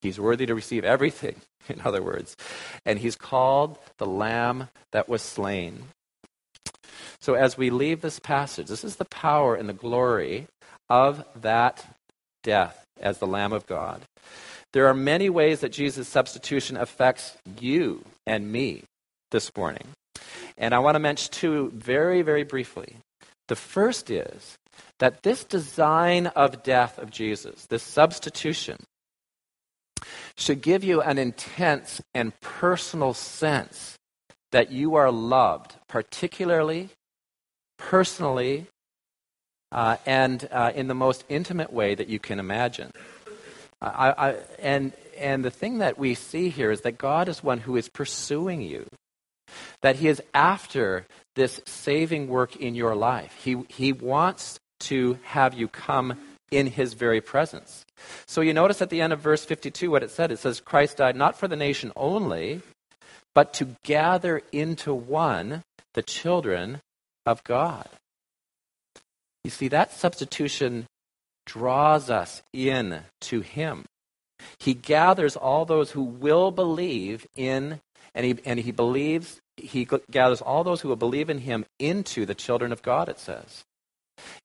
He's 0.00 0.18
worthy 0.18 0.46
to 0.46 0.54
receive 0.54 0.84
everything, 0.84 1.36
in 1.68 1.80
other 1.84 2.02
words. 2.02 2.36
And 2.84 2.98
he's 2.98 3.16
called 3.16 3.78
the 3.98 4.06
Lamb 4.06 4.68
that 4.92 5.08
was 5.08 5.22
slain. 5.22 5.84
So 7.20 7.34
as 7.34 7.58
we 7.58 7.70
leave 7.70 8.00
this 8.00 8.18
passage, 8.18 8.68
this 8.68 8.84
is 8.84 8.96
the 8.96 9.04
power 9.04 9.54
and 9.54 9.68
the 9.68 9.74
glory 9.74 10.46
of 10.88 11.24
that 11.40 11.96
death 12.42 12.84
as 13.00 13.18
the 13.18 13.26
Lamb 13.26 13.52
of 13.52 13.66
God. 13.66 14.02
There 14.72 14.86
are 14.86 14.94
many 14.94 15.28
ways 15.28 15.60
that 15.60 15.72
Jesus' 15.72 16.08
substitution 16.08 16.76
affects 16.76 17.36
you 17.58 18.04
and 18.26 18.50
me 18.50 18.84
this 19.30 19.54
morning. 19.56 19.88
And 20.56 20.74
I 20.74 20.78
want 20.78 20.94
to 20.94 21.00
mention 21.00 21.32
two 21.32 21.70
very, 21.74 22.22
very 22.22 22.44
briefly. 22.44 22.96
The 23.48 23.56
first 23.56 24.10
is 24.10 24.56
that 24.98 25.22
this 25.22 25.44
design 25.44 26.28
of 26.28 26.62
death 26.62 26.98
of 26.98 27.10
Jesus, 27.10 27.66
this 27.66 27.82
substitution, 27.82 28.76
should 30.36 30.62
give 30.62 30.84
you 30.84 31.00
an 31.00 31.18
intense 31.18 32.00
and 32.14 32.38
personal 32.40 33.14
sense 33.14 33.98
that 34.52 34.70
you 34.70 34.94
are 34.94 35.10
loved, 35.10 35.76
particularly 35.88 36.90
personally 37.78 38.66
uh, 39.72 39.96
and 40.04 40.48
uh, 40.52 40.72
in 40.74 40.88
the 40.88 40.94
most 40.94 41.24
intimate 41.28 41.72
way 41.72 41.94
that 41.94 42.08
you 42.08 42.18
can 42.18 42.38
imagine. 42.38 42.90
I, 43.80 44.10
I, 44.10 44.36
and, 44.58 44.92
and 45.18 45.44
the 45.44 45.50
thing 45.50 45.78
that 45.78 45.98
we 45.98 46.14
see 46.14 46.50
here 46.50 46.70
is 46.70 46.82
that 46.82 46.98
God 46.98 47.28
is 47.28 47.42
one 47.42 47.58
who 47.58 47.76
is 47.76 47.88
pursuing 47.88 48.60
you, 48.60 48.86
that 49.80 49.96
He 49.96 50.08
is 50.08 50.22
after 50.34 51.06
this 51.34 51.60
saving 51.66 52.28
work 52.28 52.56
in 52.56 52.74
your 52.74 52.94
life. 52.94 53.34
He, 53.42 53.64
he 53.68 53.92
wants 53.92 54.58
to 54.80 55.18
have 55.22 55.54
you 55.54 55.68
come 55.68 56.18
in 56.50 56.66
His 56.66 56.94
very 56.94 57.20
presence. 57.20 57.84
So 58.26 58.40
you 58.40 58.52
notice 58.52 58.82
at 58.82 58.90
the 58.90 59.00
end 59.00 59.12
of 59.12 59.20
verse 59.20 59.44
52 59.44 59.90
what 59.90 60.02
it 60.02 60.10
said. 60.10 60.32
It 60.32 60.38
says, 60.38 60.60
Christ 60.60 60.96
died 60.96 61.16
not 61.16 61.38
for 61.38 61.48
the 61.48 61.56
nation 61.56 61.92
only, 61.96 62.62
but 63.34 63.52
to 63.54 63.76
gather 63.84 64.42
into 64.52 64.92
one 64.92 65.62
the 65.94 66.02
children 66.02 66.80
of 67.26 67.44
God. 67.44 67.88
You 69.44 69.50
see, 69.50 69.68
that 69.68 69.92
substitution 69.92 70.86
draws 71.46 72.10
us 72.10 72.42
in 72.52 73.00
to 73.22 73.40
Him. 73.40 73.84
He 74.58 74.74
gathers 74.74 75.36
all 75.36 75.64
those 75.64 75.92
who 75.92 76.02
will 76.02 76.50
believe 76.50 77.26
in, 77.36 77.80
and 78.14 78.26
he, 78.26 78.38
and 78.44 78.60
he 78.60 78.72
believes, 78.72 79.40
he 79.56 79.86
gathers 80.10 80.40
all 80.40 80.64
those 80.64 80.80
who 80.80 80.88
will 80.88 80.96
believe 80.96 81.30
in 81.30 81.38
Him 81.38 81.64
into 81.78 82.26
the 82.26 82.34
children 82.34 82.72
of 82.72 82.82
God, 82.82 83.08
it 83.08 83.18
says. 83.18 83.64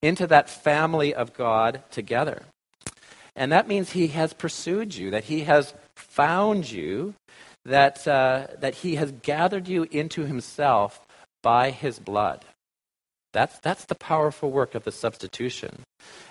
Into 0.02 0.28
that 0.28 0.50
family 0.50 1.14
of 1.14 1.34
God 1.34 1.84
together. 1.92 2.44
And 3.36 3.52
that 3.52 3.68
means 3.68 3.92
He 3.92 4.08
has 4.08 4.34
pursued 4.34 4.96
you, 4.96 5.12
that 5.12 5.26
He 5.26 5.42
has 5.42 5.74
found 5.96 6.72
you, 6.72 7.14
that, 7.66 8.08
uh, 8.08 8.48
that 8.60 8.76
He 8.76 8.96
has 8.96 9.12
gathered 9.12 9.68
you 9.68 9.88
into 9.92 10.26
Himself 10.26 11.06
by 11.44 11.72
His 11.72 12.00
blood. 12.00 12.46
That's, 13.36 13.60
that's 13.60 13.84
the 13.84 13.96
powerful 13.96 14.50
work 14.50 14.76
of 14.76 14.86
the 14.86 14.94
substitution. 14.94 15.84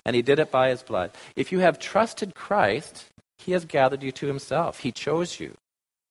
And 0.06 0.16
he 0.16 0.22
did 0.22 0.38
it 0.38 0.50
by 0.50 0.70
his 0.70 0.82
blood. 0.82 1.10
If 1.36 1.52
you 1.52 1.58
have 1.58 1.78
trusted 1.78 2.34
Christ, 2.34 3.04
he 3.36 3.52
has 3.52 3.66
gathered 3.66 4.02
you 4.02 4.10
to 4.12 4.26
himself. 4.26 4.80
He 4.80 4.90
chose 4.90 5.38
you. 5.38 5.52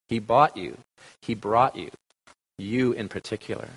He 0.07 0.19
bought 0.19 0.55
you. 0.55 0.77
He 1.23 1.33
brought 1.33 1.75
you. 1.75 1.89
You 2.59 2.91
in 2.91 3.09
particular. 3.09 3.69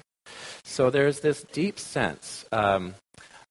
So 0.62 0.90
there's 0.90 1.20
this 1.20 1.42
deep 1.52 1.78
sense 1.78 2.44
um, 2.52 2.94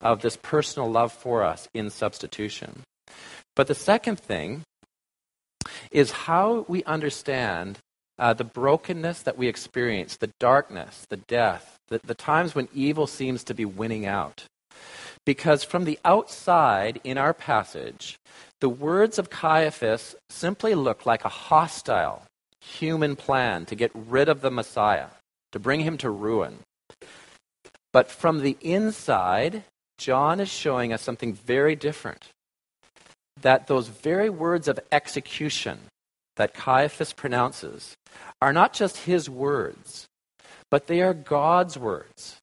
of 0.02 0.22
this 0.22 0.38
personal 0.38 0.90
love 0.90 1.12
for 1.12 1.44
us 1.44 1.68
in 1.74 1.90
substitution. 1.90 2.82
But 3.56 3.68
the 3.68 3.76
second 3.76 4.20
thing 4.20 4.64
is 5.92 6.12
how 6.12 6.66
we 6.68 6.84
understand 6.84 7.80
uh, 8.18 8.34
the 8.34 8.44
brokenness 8.44 9.24
that 9.24 9.38
we 9.38 9.48
experience, 9.48 10.18
the 10.18 10.32
darkness, 10.40 11.06
the 11.10 11.18
death, 11.18 11.78
the, 11.90 12.00
the 12.04 12.16
times 12.16 12.56
when 12.56 12.68
evil 12.74 13.08
seems 13.08 13.44
to 13.44 13.54
be 13.54 13.66
winning 13.66 14.06
out. 14.06 14.46
Because 15.26 15.64
from 15.64 15.86
the 15.86 16.00
outside 16.06 17.00
in 17.04 17.18
our 17.18 17.34
passage, 17.34 18.18
the 18.62 18.70
words 18.70 19.18
of 19.18 19.30
Caiaphas 19.30 20.16
simply 20.30 20.76
look 20.76 21.06
like 21.06 21.26
a 21.26 21.30
hostile 21.30 22.24
human 22.62 23.16
plan 23.16 23.66
to 23.66 23.76
get 23.76 23.92
rid 23.94 24.30
of 24.30 24.42
the 24.42 24.52
Messiah, 24.52 25.08
to 25.52 25.60
bring 25.60 25.82
him 25.82 25.98
to 25.98 26.10
ruin. 26.10 26.60
But 27.92 28.10
from 28.12 28.42
the 28.42 28.58
inside, 28.62 29.64
John 29.98 30.40
is 30.40 30.50
showing 30.50 30.94
us 30.94 31.02
something 31.02 31.34
very 31.34 31.76
different. 31.76 32.30
That 33.42 33.68
those 33.68 33.88
very 33.88 34.30
words 34.30 34.68
of 34.68 34.80
execution 34.92 35.80
that 36.36 36.54
Caiaphas 36.54 37.14
pronounces 37.14 37.96
are 38.42 38.54
not 38.54 38.74
just 38.74 38.98
his 38.98 39.30
words, 39.30 40.08
but 40.70 40.88
they 40.88 41.02
are 41.02 41.14
God's 41.14 41.78
words. 41.78 42.38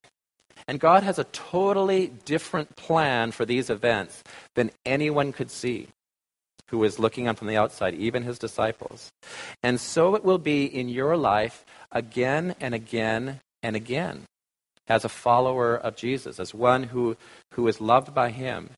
And 0.69 0.79
God 0.79 1.03
has 1.03 1.19
a 1.19 1.25
totally 1.25 2.09
different 2.25 2.77
plan 2.77 3.33
for 3.33 3.45
these 3.45 3.69
events 3.69 4.23
than 4.55 4.71
anyone 4.87 5.33
could 5.33 5.51
see 5.51 5.89
who 6.69 6.85
is 6.85 6.99
looking 6.99 7.29
on 7.29 7.37
from 7.37 7.49
the 7.49 7.57
outside, 7.57 7.95
even 7.95 8.23
his 8.23 8.39
disciples. 8.39 9.11
And 9.63 9.79
so 9.79 10.15
it 10.15 10.25
will 10.25 10.39
be 10.39 10.65
in 10.65 10.89
your 10.89 11.17
life 11.17 11.65
again 11.91 12.55
and 12.61 12.75
again 12.75 13.41
and 13.63 13.77
again 13.77 14.25
as 14.89 15.05
a 15.05 15.09
follower 15.09 15.77
of 15.77 15.97
Jesus, 15.97 16.41
as 16.41 16.55
one 16.55 16.85
who, 16.85 17.17
who 17.53 17.69
is 17.69 17.81
loved 17.81 18.15
by 18.15 18.31
him, 18.31 18.71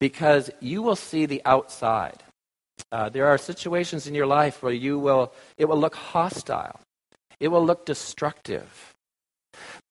because 0.00 0.50
you 0.60 0.82
will 0.82 0.96
see 0.96 1.26
the 1.26 1.42
outside. 1.44 2.22
Uh, 2.90 3.08
there 3.08 3.26
are 3.26 3.38
situations 3.38 4.06
in 4.06 4.14
your 4.14 4.26
life 4.26 4.62
where 4.62 4.72
you 4.72 4.98
will, 4.98 5.32
it 5.56 5.66
will 5.66 5.78
look 5.78 5.94
hostile. 5.94 6.80
It 7.40 7.48
will 7.48 7.64
look 7.64 7.84
destructive. 7.84 8.94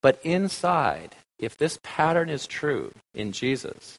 But 0.02 0.20
inside, 0.22 1.16
if 1.38 1.56
this 1.56 1.78
pattern 1.82 2.28
is 2.28 2.46
true 2.46 2.92
in 3.14 3.32
Jesus, 3.32 3.98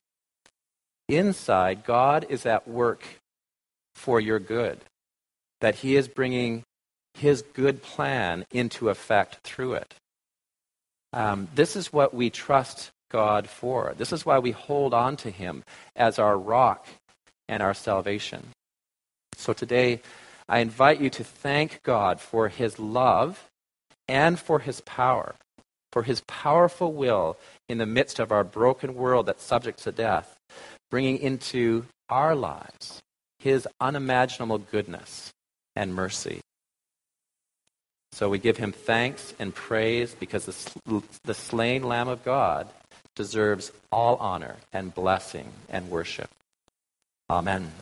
inside, 1.08 1.84
God 1.84 2.26
is 2.30 2.46
at 2.46 2.68
work 2.68 3.04
for 3.96 4.20
your 4.20 4.40
good. 4.40 4.82
That 5.62 5.76
He 5.76 5.96
is 5.96 6.08
bringing 6.08 6.64
His 7.14 7.42
good 7.42 7.82
plan 7.82 8.46
into 8.52 8.90
effect 8.90 9.38
through 9.44 9.74
it. 9.76 9.96
Um, 11.16 11.48
this 11.56 11.78
is 11.78 11.94
what 11.94 12.14
we 12.14 12.30
trust 12.30 12.92
God 13.10 13.48
for. 13.48 13.96
This 13.98 14.12
is 14.12 14.26
why 14.26 14.40
we 14.40 14.52
hold 14.52 14.94
on 14.94 15.16
to 15.18 15.32
Him 15.32 15.64
as 15.96 16.20
our 16.20 16.38
rock 16.38 16.86
and 17.48 17.64
our 17.64 17.74
salvation. 17.74 18.48
So 19.38 19.54
today, 19.54 20.02
I 20.50 20.60
invite 20.60 21.00
you 21.00 21.10
to 21.12 21.24
thank 21.24 21.82
God 21.84 22.20
for 22.20 22.50
His 22.50 22.78
love 22.80 23.50
and 24.10 24.38
for 24.38 24.60
His 24.60 24.82
power, 24.82 25.36
for 25.94 26.04
His 26.04 26.22
powerful 26.28 26.92
will 26.92 27.38
in 27.70 27.78
the 27.78 27.86
midst 27.86 28.20
of 28.20 28.34
our 28.34 28.44
broken 28.44 28.94
world 28.94 29.28
that's 29.28 29.44
subject 29.44 29.82
to 29.84 29.94
death, 29.94 30.36
bringing 30.92 31.18
into 31.18 31.86
our 32.10 32.36
lives 32.36 33.02
His 33.40 33.70
unimaginable 33.80 34.58
goodness 34.58 35.32
and 35.78 35.96
mercy. 35.96 36.42
So 38.16 38.30
we 38.30 38.40
give 38.40 38.56
Him 38.56 38.72
thanks 38.72 39.34
and 39.40 39.54
praise 39.54 40.16
because 40.18 40.46
the, 40.46 41.04
the 41.26 41.34
slain 41.34 41.84
Lamb 41.84 42.08
of 42.08 42.24
God 42.24 42.70
deserves 43.14 43.74
all 43.92 44.16
honor 44.16 44.56
and 44.72 44.96
blessing 44.96 45.52
and 45.68 45.90
worship. 45.90 46.30
Amen. 47.30 47.74